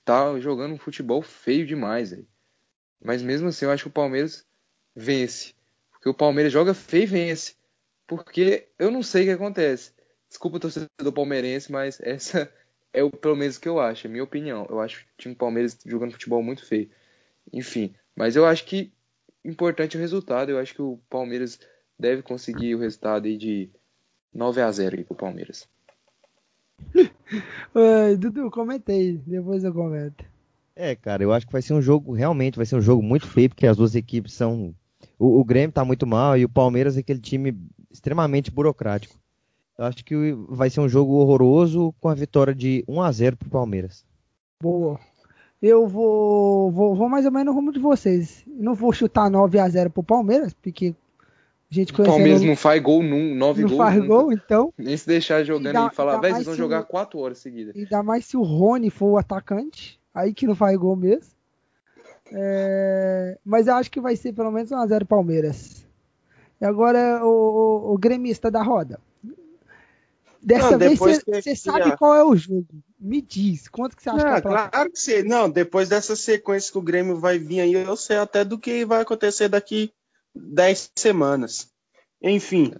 [0.00, 2.26] estavam jogando um futebol feio demais aí.
[3.02, 4.46] Mas mesmo assim, eu acho que o Palmeiras
[4.94, 5.54] vence.
[5.90, 7.54] Porque o Palmeiras joga feio e vence.
[8.06, 9.92] Porque eu não sei o que acontece.
[10.28, 12.52] Desculpa o torcedor palmeirense, mas essa
[12.92, 14.66] é o pelo menos que eu acho, é a minha opinião.
[14.68, 16.90] Eu acho o time Palmeiras jogando futebol muito feio.
[17.52, 18.92] Enfim, mas eu acho que
[19.44, 20.50] importante o resultado.
[20.50, 21.58] Eu acho que o Palmeiras
[21.98, 23.70] deve conseguir o resultado aí de
[24.32, 25.68] 9 a 0 aí pro Palmeiras.
[27.74, 30.24] Oi, Dudu, comentei, depois eu comento.
[30.74, 33.26] É, cara, eu acho que vai ser um jogo, realmente vai ser um jogo muito
[33.26, 34.74] feio, porque as duas equipes são
[35.18, 37.56] o, o Grêmio tá muito mal e o Palmeiras é aquele time
[37.90, 39.14] extremamente burocrático.
[39.78, 40.14] Eu acho que
[40.48, 44.04] vai ser um jogo horroroso com a vitória de 1 a 0 pro Palmeiras.
[44.60, 44.98] Boa.
[45.62, 48.44] Eu vou, vou, vou mais ou menos no rumo de vocês.
[48.48, 50.92] Não vou chutar 9 a 0 pro Palmeiras, porque
[51.70, 52.10] a gente conhece.
[52.10, 53.78] O Palmeiras não faz gol num, 9 não gols.
[53.78, 54.08] Não faz nunca.
[54.08, 54.74] gol, então.
[54.76, 56.86] Nem se deixar jogando e, dá, e falar, velho, vocês vão jogar o...
[56.86, 57.76] 4 horas seguidas.
[57.76, 61.30] Ainda mais se o Rony for o atacante, aí que não faz gol mesmo.
[62.34, 65.86] É, mas eu acho que vai ser pelo menos 1x0 Palmeiras.
[66.60, 68.98] E agora o, o, o, gremista da roda.
[70.42, 72.66] Dessa não, vez você sabe qual é o jogo.
[72.98, 75.22] Me diz, quanto que você acha não, que é a Claro que você.
[75.22, 78.84] Não, depois dessa sequência que o Grêmio vai vir aí, eu sei até do que
[78.84, 79.92] vai acontecer daqui
[80.34, 81.68] 10 semanas.
[82.20, 82.72] Enfim,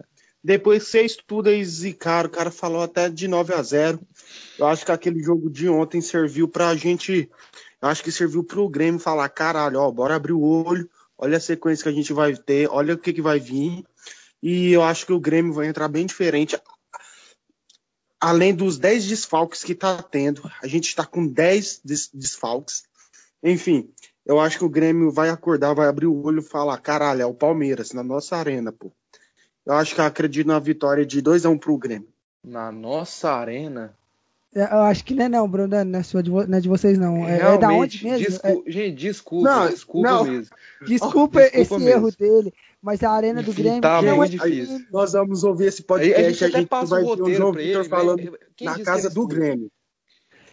[0.42, 4.00] depois você estuda aí, Zicaro, o cara falou até de 9 a 0
[4.58, 7.30] Eu acho que aquele jogo de ontem serviu pra gente
[7.82, 10.88] eu acho que serviu pro Grêmio falar, caralho, ó, bora abrir o olho,
[11.18, 13.84] olha a sequência que a gente vai ter, olha o que, que vai vir.
[14.40, 16.56] E eu acho que o Grêmio vai entrar bem diferente.
[18.22, 22.84] Além dos 10 desfalques que tá tendo, a gente está com 10 des desfalques.
[23.42, 23.92] Enfim,
[24.24, 27.26] eu acho que o Grêmio vai acordar, vai abrir o olho e falar, caralho, é
[27.26, 28.92] o Palmeiras, na nossa arena, pô.
[29.66, 32.08] Eu acho que eu acredito na vitória de 2 a 1 pro Grêmio.
[32.44, 33.98] Na nossa arena?
[34.55, 36.68] É, eu acho que não é não, Bruno, não é, sua de, não é de
[36.68, 37.26] vocês não.
[37.26, 38.26] É, é da onde mesmo?
[38.26, 38.72] Desculpa, é...
[38.72, 40.24] Gente, desculpa, não, desculpa não.
[40.24, 40.57] mesmo.
[40.86, 41.88] Desculpa, oh, esse mesmo.
[41.88, 44.84] erro dele, mas a arena do Grêmio tá não é difícil.
[44.92, 48.38] Nós vamos ouvir esse podcast, a gente, a gente vai ver o João Vitor falando
[48.61, 49.70] na casa do Grêmio.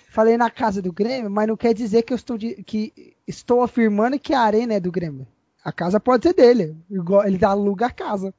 [0.09, 3.61] Falei na casa do Grêmio, mas não quer dizer que eu estou, de, que estou
[3.61, 5.27] afirmando que a arena é do Grêmio.
[5.63, 8.33] A casa pode ser dele, igual ele dá aluga a casa.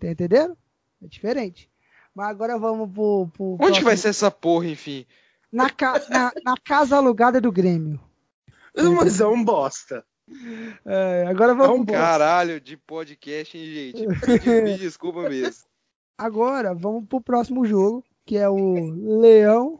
[0.00, 0.56] Tá entendendo?
[1.02, 1.68] É diferente.
[2.18, 3.28] Mas agora vamos pro.
[3.32, 3.78] pro Onde próximo...
[3.78, 5.06] que vai ser essa porra, enfim?
[5.52, 6.02] Na, ca...
[6.10, 8.00] na, na casa alugada do Grêmio.
[8.96, 10.04] Mas é um bosta.
[10.84, 11.78] É, agora vamos.
[11.78, 14.06] É um caralho de podcast, hein, gente?
[14.64, 15.64] Me desculpa mesmo.
[16.18, 19.78] Agora vamos pro próximo jogo, que é o Leão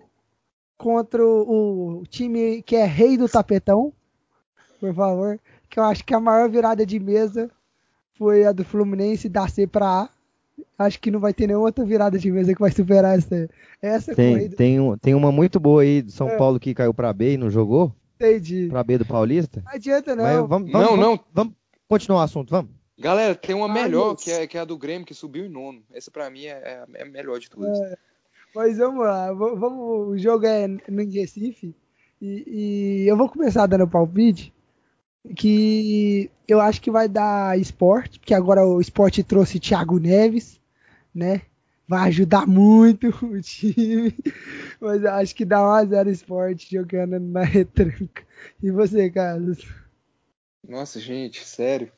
[0.76, 3.92] contra o, o time que é rei do tapetão.
[4.78, 5.40] Por favor.
[5.68, 7.50] Que eu acho que a maior virada de mesa
[8.16, 10.17] foi a do Fluminense da C para A
[10.78, 13.48] acho que não vai ter nenhuma outra virada de mesa que vai superar essa,
[13.80, 14.56] essa tem, corrida.
[14.56, 16.36] Tem, um, tem uma muito boa aí do São é.
[16.36, 17.94] Paulo que caiu pra B e não jogou.
[18.16, 18.66] Entendi.
[18.68, 19.62] Pra B do Paulista.
[19.64, 20.24] Não adianta não.
[20.24, 21.20] Mas vamos, vamos, não, vamos, não.
[21.32, 21.54] Vamos
[21.88, 22.70] continuar o assunto, vamos.
[22.98, 24.24] Galera, tem uma melhor, Deus.
[24.24, 25.82] que é, que é a do Grêmio, que subiu em nono.
[25.92, 27.78] Essa pra mim é, é a melhor de todas.
[27.78, 27.96] É,
[28.54, 31.74] mas vamos lá, vamos, o jogo é no Recife
[32.20, 34.52] e, e eu vou começar dando palpite
[35.34, 40.60] que eu acho que vai dar esporte, porque agora o esporte trouxe Thiago Neves,
[41.14, 41.42] né?
[41.86, 44.14] Vai ajudar muito o time,
[44.80, 48.26] mas eu acho que dá 1x0 esporte jogando na retranca.
[48.62, 49.66] E você, Carlos?
[50.66, 51.90] Nossa, gente, sério.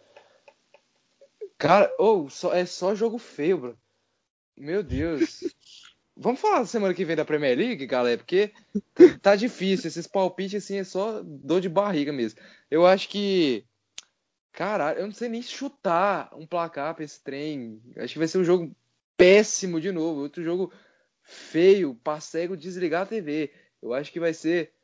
[1.58, 3.78] Cara, ou só, é só jogo feio, bro.
[4.56, 5.40] Meu Deus.
[6.22, 8.52] Vamos falar semana que vem da Premier League, galera, porque
[9.22, 9.88] tá, difícil.
[9.88, 12.38] Esses palpites assim é só dor de barriga mesmo.
[12.70, 13.64] Eu acho que.
[14.52, 17.80] Caralho, eu não sei nem chutar um placar pra esse trem.
[17.96, 18.70] Acho que vai ser um jogo
[19.16, 20.20] péssimo de novo.
[20.20, 20.70] Outro jogo
[21.22, 23.50] feio, pra cego desligar a TV.
[23.80, 24.74] Eu acho que vai ser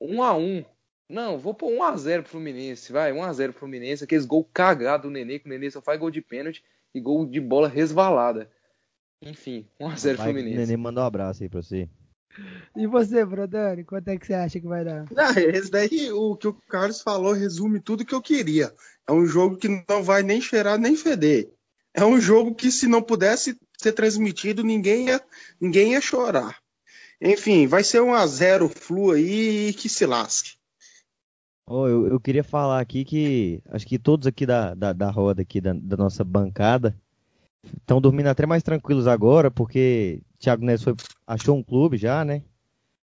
[0.00, 0.64] 1 a 1
[1.08, 5.38] Não, vou pôr 1x0 pro Fluminense, vai, 1x0 pro Fluminense, aqueles gol cagado do Nenê,
[5.38, 8.50] que o Nenê só faz gol de pênalti e gol de bola resvalada.
[9.22, 10.56] Enfim, 1x0 Vai, Fluminense.
[10.56, 11.88] Nenê mandou um abraço aí pra você.
[12.76, 15.06] E você, Brodani, quanto é que você acha que vai dar?
[15.10, 18.72] Não, esse daí, o que o Carlos falou, resume tudo que eu queria.
[19.06, 21.50] É um jogo que não vai nem cheirar nem feder.
[21.94, 25.22] É um jogo que, se não pudesse ser transmitido, ninguém ia,
[25.58, 26.58] ninguém ia chorar.
[27.20, 30.56] Enfim, vai ser um a 0 Flu aí e que se lasque.
[31.66, 35.40] Ó, eu, eu queria falar aqui que acho que todos aqui da, da, da roda
[35.40, 36.94] aqui da, da nossa bancada
[37.78, 40.94] estão dormindo até mais tranquilos agora, porque Thiago Neves foi,
[41.26, 42.42] achou um clube já, né?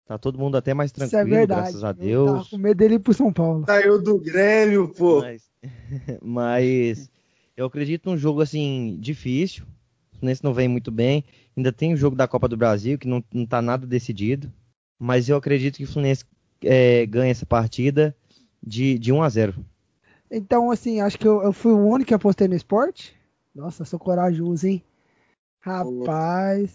[0.06, 1.60] Tá todo mundo até mais Isso é tranquilo, verdade.
[1.60, 2.48] graças a Eu tava Deus.
[2.48, 3.64] com medo dele ir pro São Paulo.
[3.64, 5.20] Saiu do Grêmio, pô.
[5.20, 5.42] Mas,
[6.20, 7.10] mas
[7.56, 9.64] eu acredito num jogo assim difícil.
[10.12, 11.24] O Fluminense não vem muito bem.
[11.56, 14.52] Ainda tem o jogo da Copa do Brasil que não, não tá nada decidido.
[14.98, 16.24] Mas eu acredito que o Fluminense
[16.64, 18.14] é, ganha essa partida
[18.60, 19.54] de, de 1 a 0.
[20.28, 23.14] Então, assim, acho que eu, eu fui o único que apostei no esporte.
[23.60, 24.82] Nossa, sou corajoso, hein?
[25.60, 26.70] Rapaz.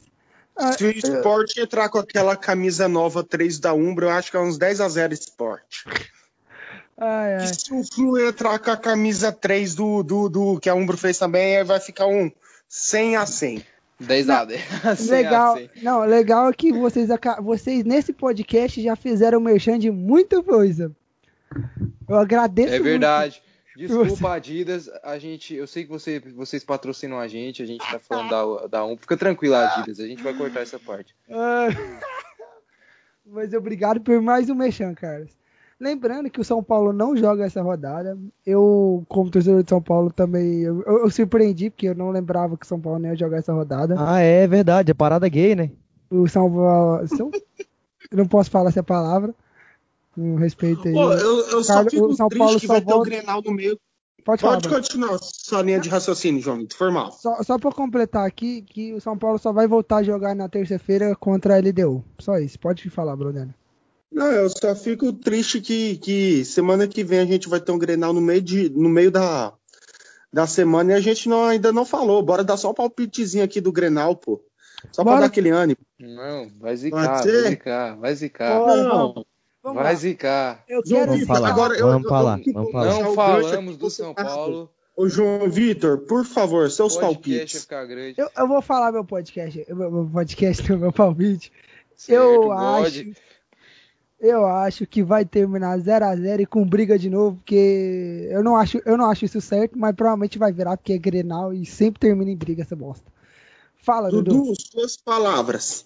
[0.56, 4.38] Ah, Se o Sport entrar com aquela camisa nova 3 da Umbra, eu acho que
[4.38, 5.64] é uns 10 a 0 Sport.
[6.96, 7.44] ai, ai.
[7.46, 10.96] E se o Flu entrar com a camisa 3 do, do, do que a Umbro
[10.96, 12.32] fez também, aí vai ficar um
[12.70, 13.66] 100 a 100.
[14.00, 14.62] 10 a 10.
[14.86, 17.10] Assim, Legal, não, legal é que vocês,
[17.42, 20.92] vocês nesse podcast já fizeram merchan de muita coisa.
[22.08, 22.84] Eu agradeço É muito.
[22.84, 23.42] verdade.
[23.76, 24.90] Desculpa, Adidas.
[25.04, 27.62] A gente, eu sei que você, vocês patrocinam a gente.
[27.62, 28.96] A gente tá falando da, da um.
[28.98, 30.00] Fica tranquilo, Adidas.
[30.00, 31.14] A gente vai cortar essa parte.
[31.30, 31.68] Ah,
[33.26, 35.32] Mas obrigado por mais um merchan, Carlos.
[35.80, 38.18] Lembrando que o São Paulo não joga essa rodada.
[38.46, 42.56] Eu, como torcedor de São Paulo, também eu, eu- eu surpreendi, porque eu não lembrava
[42.56, 43.96] que o São Paulo não ia jogar essa rodada.
[43.98, 45.72] Ah, é verdade, é parada gay, né?
[46.10, 47.06] O São Paulo.
[47.10, 47.30] São-
[48.12, 49.34] eu não posso falar essa palavra.
[50.16, 50.94] Com respeito aí.
[50.94, 53.42] Pô, eu, eu só fico o São triste Paulo que vai ter o volta- Grenal
[53.44, 53.78] no meio.
[54.24, 54.54] Pode falar.
[54.56, 54.82] Pode Bruno.
[54.82, 56.78] continuar sua linha de raciocínio, João Vitor.
[56.78, 57.12] Foi mal.
[57.12, 60.50] Só, só pra completar aqui, que o São Paulo só vai voltar a jogar na
[60.50, 62.04] terça-feira contra a LDU.
[62.20, 62.58] Só isso.
[62.60, 63.50] Pode falar, Brunel.
[64.12, 67.78] Não, eu só fico triste que, que semana que vem a gente vai ter um
[67.78, 69.54] Grenal no meio, de, no meio da,
[70.34, 72.24] da semana e a gente não, ainda não falou.
[72.24, 74.42] Bora dar só um palpitezinho aqui do Grenal, pô.
[74.92, 75.18] Só Bora.
[75.18, 75.78] pra dar aquele ânimo.
[76.00, 78.60] Não, vai zicar, vai zicar, vai zicar.
[78.60, 79.26] Bora, Não.
[79.66, 79.82] Vamos.
[79.84, 80.00] Vai lá.
[80.00, 80.64] zicar.
[80.70, 82.86] Eu quero Vamos falar, agora eu- vamos eu- falar, eu- vamos falar.
[83.02, 84.70] Não falamos do São Paulo.
[84.96, 87.68] Ô, João Vitor, por favor, seus palpites.
[88.18, 91.52] Eu, eu vou falar meu podcast, meu, meu podcast, meu palpite.
[91.98, 92.56] Certo, eu God.
[92.86, 93.12] acho,
[94.22, 98.42] eu acho que vai terminar 0 a 0 e com briga de novo, porque eu
[98.42, 101.66] não acho, eu não acho isso certo, mas provavelmente vai virar porque é Grenal e
[101.66, 103.12] sempre termina em briga essa bosta.
[103.76, 104.32] Fala, Dudu.
[104.32, 105.86] Dudu, suas palavras.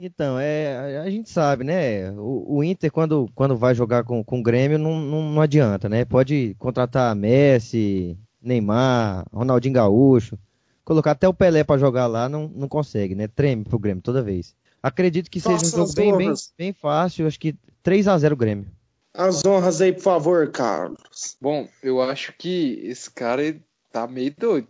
[0.00, 2.10] Então, é, a- gente sabe, né?
[2.12, 5.88] O, o Inter, quando, quando vai jogar com, com o Grêmio, não, não, não adianta,
[5.88, 6.04] né?
[6.04, 10.38] Pode contratar Messi, Neymar, Ronaldinho Gaúcho,
[10.84, 13.26] colocar até o Pelé pra jogar lá, não, não consegue, né?
[13.26, 14.54] Treme pro Grêmio toda vez.
[14.80, 18.66] Acredito que seja um jogo bem, bem, bem fácil, acho que 3 a 0 Grêmio.
[19.12, 21.36] As honras aí, por favor, Carlos.
[21.40, 24.68] Bom, eu acho que esse cara ele tá meio doido.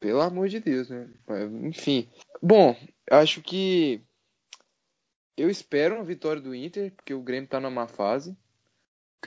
[0.00, 1.06] Pelo amor de Deus, né?
[1.64, 2.08] Enfim.
[2.42, 2.74] Bom,
[3.10, 4.00] eu acho que
[5.36, 8.36] eu espero uma vitória do Inter, porque o Grêmio tá numa má fase.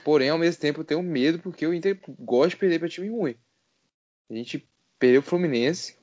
[0.04, 3.08] Porém, ao mesmo tempo, eu tenho medo, porque o Inter gosta de perder pra time
[3.08, 3.36] ruim.
[4.30, 5.96] A gente perdeu pro Fluminense,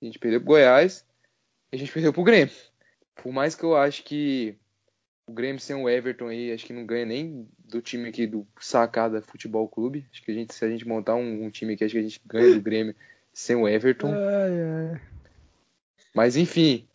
[0.00, 1.04] a gente perdeu pro Goiás,
[1.72, 2.54] e a gente perdeu pro Grêmio.
[3.14, 4.56] Por mais que eu acho que
[5.26, 8.46] o Grêmio sem o Everton aí, acho que não ganha nem do time aqui do
[8.60, 10.06] Sacada Futebol Clube.
[10.12, 12.02] Acho que a gente, se a gente montar um, um time aqui, acho que a
[12.02, 12.94] gente ganha do Grêmio
[13.32, 14.12] sem o Everton.
[14.12, 15.00] Ai, ai.
[16.14, 16.86] Mas enfim,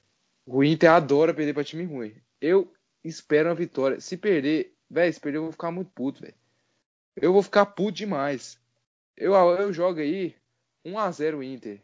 [0.46, 2.14] o Inter adora perder pra time ruim.
[2.42, 2.72] Eu
[3.04, 4.00] espero uma vitória.
[4.00, 6.36] Se perder, velho, se perder eu vou ficar muito puto, velho.
[7.16, 8.60] Eu vou ficar puto demais.
[9.16, 10.36] Eu, eu jogo aí
[10.86, 11.82] 1x0 Inter.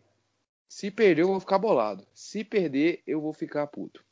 [0.70, 2.06] Se perder, eu vou ficar bolado.
[2.14, 4.04] Se perder, eu vou ficar puto.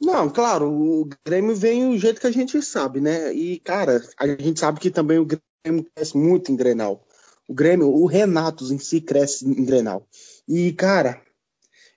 [0.00, 3.32] Não, claro, o Grêmio vem o jeito que a gente sabe, né?
[3.32, 7.06] E, cara, a gente sabe que também o Grêmio cresce muito em Grenal.
[7.48, 10.06] O Grêmio, o Renato em si cresce em Grenal.
[10.48, 11.22] E, cara,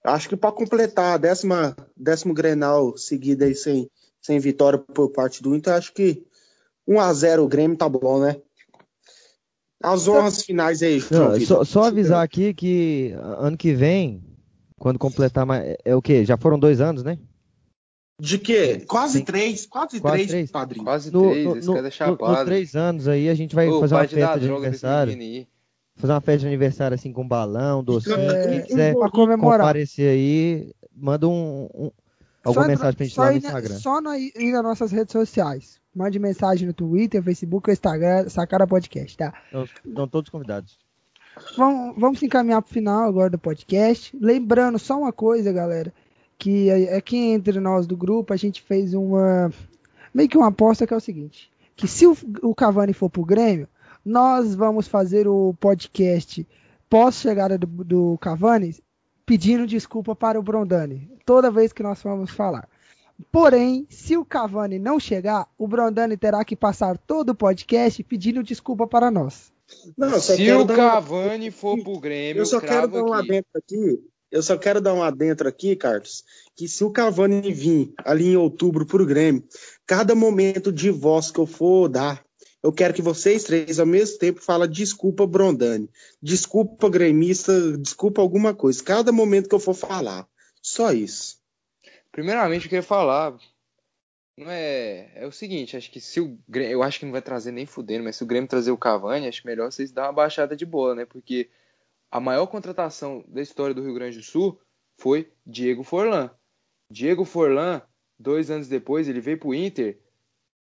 [0.06, 3.89] acho que para completar a décima, décimo Grenal seguida aí sem,
[4.22, 6.24] sem vitória por parte do Inter, acho que
[6.88, 8.39] 1 a 0 o Grêmio tá bom, né?
[9.84, 14.24] As honras finais aí, João Não, só, só avisar aqui que ano que vem,
[14.80, 15.76] quando completar mais.
[15.84, 16.26] É, o quê?
[16.26, 17.20] Já foram dois anos, né?
[18.20, 18.80] De quê?
[18.88, 19.26] Quase Sim.
[19.26, 20.51] três, quase, Quase três, três.
[20.51, 20.86] padrinho.
[20.86, 22.32] Quase No, três, no, esse no, cara é no- chapado.
[22.38, 25.47] nos três anos aí, a gente vai Ô, fazer uma festa de aniversário.
[25.98, 28.16] Fazer uma festa de aniversário assim com balão, docinho.
[28.20, 29.60] É, Quem quiser pra comemorar.
[29.60, 31.91] comparecer aí, manda um, um-
[32.43, 33.76] alguma entra- mensagem pra gente lá no Instagram.
[33.78, 35.80] Só na- ir nas nossas redes sociais.
[35.96, 39.34] Mande mensagem no Twitter, Facebook ou Instagram, Sacara Podcast, tá?
[39.48, 40.78] Então, Estão todos convidados.
[41.58, 44.16] Vamos, vamos se encaminhar pro final agora do podcast.
[44.22, 45.93] Lembrando só uma coisa, galera,
[46.38, 49.50] que é- aqui entre nós do grupo a gente fez uma
[50.14, 53.24] meio que uma aposta que é o seguinte, que se o, o Cavani for pro
[53.26, 53.68] Grêmio,
[54.06, 56.47] nós vamos fazer o podcast
[56.89, 58.76] pós chegada do, do Cavani
[59.26, 62.70] pedindo desculpa para o Brondani, toda vez que nós formos falar.
[63.32, 68.43] Porém, se o Cavani não chegar, o Brondani terá que passar todo o podcast pedindo
[68.43, 69.51] desculpa para nós.
[69.97, 73.14] Não, Se quero o dar uma- Cavani for pro Grêmio, Eu só quero dar um
[73.14, 73.30] aqui.
[73.32, 74.03] adentro aqui.
[74.32, 76.24] Eu só quero dar um adentro aqui, Carlos,
[76.56, 79.43] que se o Cavani vir ali em outubro pro Grêmio,
[79.88, 82.22] cada momento de voz que eu for dar,
[82.66, 85.88] eu quero que vocês três ao mesmo tempo falem desculpa Brondani,
[86.20, 88.84] desculpa gremista, desculpa alguma coisa.
[88.84, 90.28] Cada momento que eu for falar.
[90.63, 91.39] Só isso.
[92.11, 93.38] Primeiramente, eu queria falar.
[94.36, 97.22] Não é, é o seguinte, acho que se o Grêmio, eu acho que não vai
[97.22, 100.13] trazer nem fudendo, mas se o Grêmio trazer o Cavani, acho melhor vocês dar uma
[100.13, 101.05] baixada de bola, né?
[101.05, 101.47] Porque
[102.09, 104.59] a maior contratação da história do Rio Grande do Sul
[104.97, 106.32] foi Diego Forlan.
[106.89, 107.84] Diego Forlan,
[108.18, 109.99] dois anos depois, ele veio pro Inter.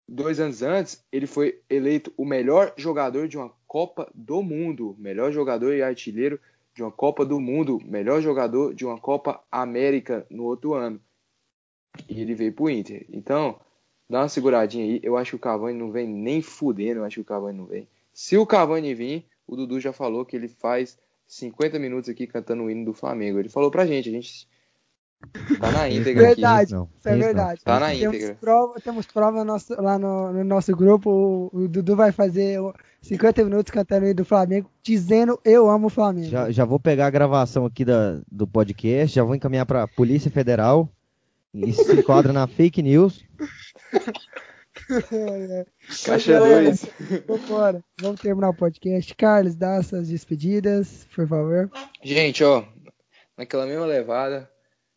[0.09, 5.33] Dois anos antes, ele foi eleito o melhor jogador de uma Copa do Mundo, melhor
[5.33, 6.41] jogador e artilheiro
[6.73, 11.01] de uma Copa do Mundo, melhor jogador de uma Copa América no outro ano.
[12.09, 13.05] E ele veio pro Inter.
[13.11, 13.59] Então,
[14.09, 15.01] dá uma seguradinha aí.
[15.03, 17.01] Eu acho que o Cavani não vem nem fudendo.
[17.01, 17.89] Eu acho que o Cavani não vem.
[18.13, 22.63] Se o Cavani vir, o Dudu já falou que ele faz 50 minutos aqui cantando
[22.63, 23.39] o hino do Flamengo.
[23.39, 24.09] Ele falou pra gente.
[24.09, 24.47] A gente
[25.61, 26.35] tá na íntegra aqui.
[26.41, 26.73] Verdade.
[26.73, 27.27] Não, Isso é isso não.
[27.27, 27.61] verdade.
[27.65, 28.37] Tá na temos íntegra.
[28.41, 31.51] Prova, temos prova no nosso- lá no, no nosso grupo.
[31.53, 35.87] O, o Dudu vai fazer o 50 minutos cantando aí do Flamengo, dizendo eu amo
[35.87, 36.29] o Flamengo.
[36.29, 40.31] Já, já vou pegar a gravação aqui da, do podcast, já vou encaminhar pra Polícia
[40.31, 40.89] Federal.
[41.55, 43.25] Isso se enquadra na fake news.
[46.05, 46.87] Caixa Galera, 2.
[47.27, 47.83] Vambora.
[48.01, 49.15] Vamos terminar o podcast.
[49.15, 51.71] Carlos, dá suas despedidas, por favor.
[52.03, 52.65] Gente, ó,
[53.37, 54.49] naquela mesma levada,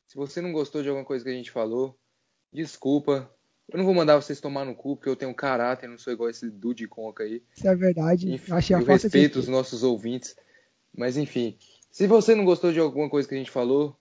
[0.10, 1.95] se você não gostou de alguma coisa que a gente falou,
[2.51, 3.32] desculpa.
[3.72, 6.32] Eu não vou mandar vocês tomar no cu, porque eu tenho caráter, não sou igual
[6.32, 7.43] esse Dude Conca aí.
[7.55, 8.34] Isso é verdade.
[8.34, 10.36] Enfim, Achei a eu respeito os nossos ouvintes.
[10.97, 11.55] Mas enfim,
[11.91, 13.95] se você não gostou de alguma coisa que a gente falou,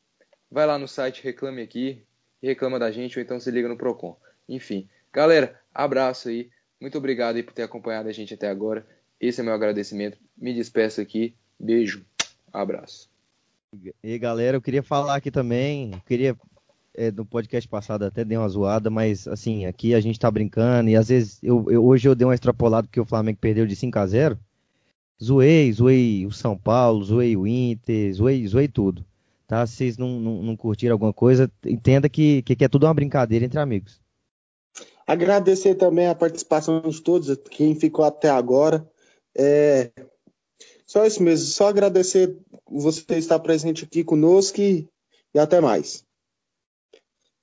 [0.50, 2.02] vai lá no site, reclame aqui,
[2.42, 4.16] e reclama da gente, ou então se liga no Procon.
[4.48, 6.48] Enfim, galera, abraço aí.
[6.80, 8.86] Muito obrigado aí por ter acompanhado a gente até agora.
[9.20, 10.16] Esse é meu agradecimento.
[10.34, 11.36] Me despeço aqui.
[11.61, 12.02] Beijo.
[12.50, 13.11] Abraço.
[14.02, 16.34] E galera, eu queria falar aqui também, queria
[16.94, 20.88] é, no podcast passado até dei uma zoada, mas assim, aqui a gente tá brincando
[20.88, 23.76] e às vezes eu, eu- hoje eu dei uma extrapolada porque o Flamengo perdeu de
[23.76, 24.38] 5 a 0.
[25.22, 29.04] Zoei, zoei o São Paulo, zoei o Inter, zoei, zoei tudo.
[29.46, 29.66] Tá?
[29.66, 32.94] Se vocês não, não, não curtiram alguma coisa, entenda que, que, que é tudo uma
[32.94, 34.00] brincadeira entre amigos.
[35.06, 38.86] Agradecer também a participação de todos, quem ficou até agora.
[39.36, 39.90] É,
[40.89, 42.34] Só isso mesmo, só agradecer
[42.66, 44.89] você estar presente aqui conosco e,
[45.34, 46.03] e até mais.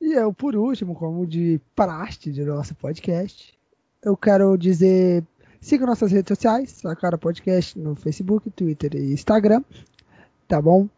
[0.02, 3.54] E eu, por último, como de praste de nosso podcast,
[4.02, 5.24] eu quero dizer:
[5.62, 9.64] siga nossas redes sociais, Sacara Podcast no Facebook, Twitter e Instagram,
[10.48, 10.90] tá bom?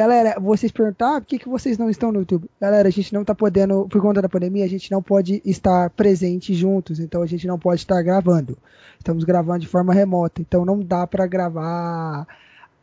[0.00, 2.48] Galera, vocês perguntaram por que, que vocês não estão no YouTube?
[2.58, 5.90] Galera, a gente não tá podendo, por conta da pandemia, a gente não pode estar
[5.90, 8.56] presente juntos, então a gente não pode estar gravando.
[8.98, 12.26] Estamos gravando de forma remota, então não dá pra gravar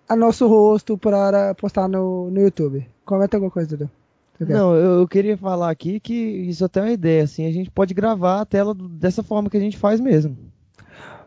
[0.07, 2.87] a nosso rosto para postar no, no YouTube.
[3.03, 3.89] Comenta alguma coisa, Dudu.
[4.39, 7.95] Não, eu, queria falar aqui que isso até é uma ideia, assim, a gente pode
[7.95, 10.37] gravar a tela dessa forma que a gente faz mesmo.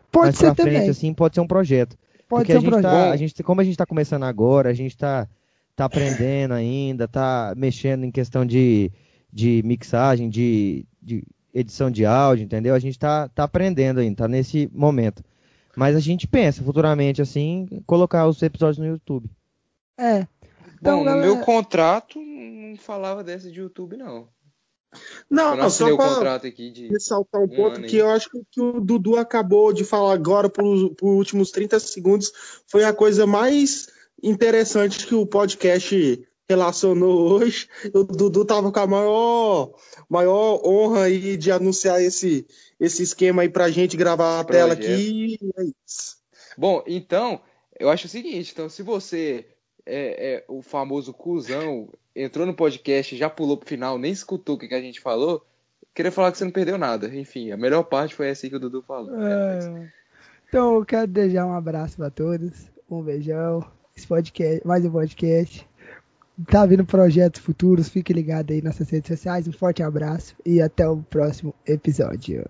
[0.09, 0.75] Pode Mais ser pra também.
[0.75, 1.97] frente, assim, pode ser um projeto.
[2.29, 2.91] Pode Porque ser um gente projeto.
[2.91, 5.27] tá, a gente, como a gente tá começando agora, a gente tá,
[5.75, 8.91] tá aprendendo ainda, tá mexendo em questão de,
[9.31, 12.73] de mixagem, de, de edição de áudio, entendeu?
[12.73, 15.23] A gente tá, tá aprendendo ainda, tá nesse momento.
[15.75, 19.29] Mas a gente pensa futuramente, assim, colocar os episódios no YouTube.
[19.97, 20.27] É.
[20.79, 24.27] Então, Bom, galera- no meu contrato não falava dessa de YouTube, não.
[25.29, 25.85] Não, não só
[26.51, 26.87] de.
[26.89, 28.01] ressaltar um um ponto ano que aí.
[28.01, 32.31] eu acho que, que o Dudu acabou de falar agora por, por últimos 30 segundos
[32.67, 33.87] foi a coisa mais
[34.21, 37.67] interessante que o podcast relacionou hoje.
[37.93, 39.73] O Dudu tava com a maior,
[40.09, 42.45] maior honra aí de anunciar esse,
[42.79, 44.93] esse esquema aí pra gente gravar a tela Projeto.
[44.93, 45.37] aqui.
[45.41, 46.17] e É isso.
[46.57, 47.41] Bom, então,
[47.79, 49.45] eu acho o seguinte, então, se você
[49.85, 54.59] é, é o famoso cuzão, entrou no podcast, já pulou pro final, nem escutou o
[54.59, 55.45] que, que a gente falou,
[55.93, 57.07] queria falar que você não perdeu nada.
[57.15, 59.15] Enfim, a melhor parte foi essa aí que o Dudu falou.
[59.21, 59.91] É.
[60.47, 63.65] Então eu quero desejar um abraço pra todos, um beijão,
[64.01, 65.67] esse podcast, mais um podcast.
[66.47, 69.47] Tá vindo projetos futuros, fique ligado aí nas redes sociais.
[69.47, 72.43] Um forte abraço e até o próximo episódio.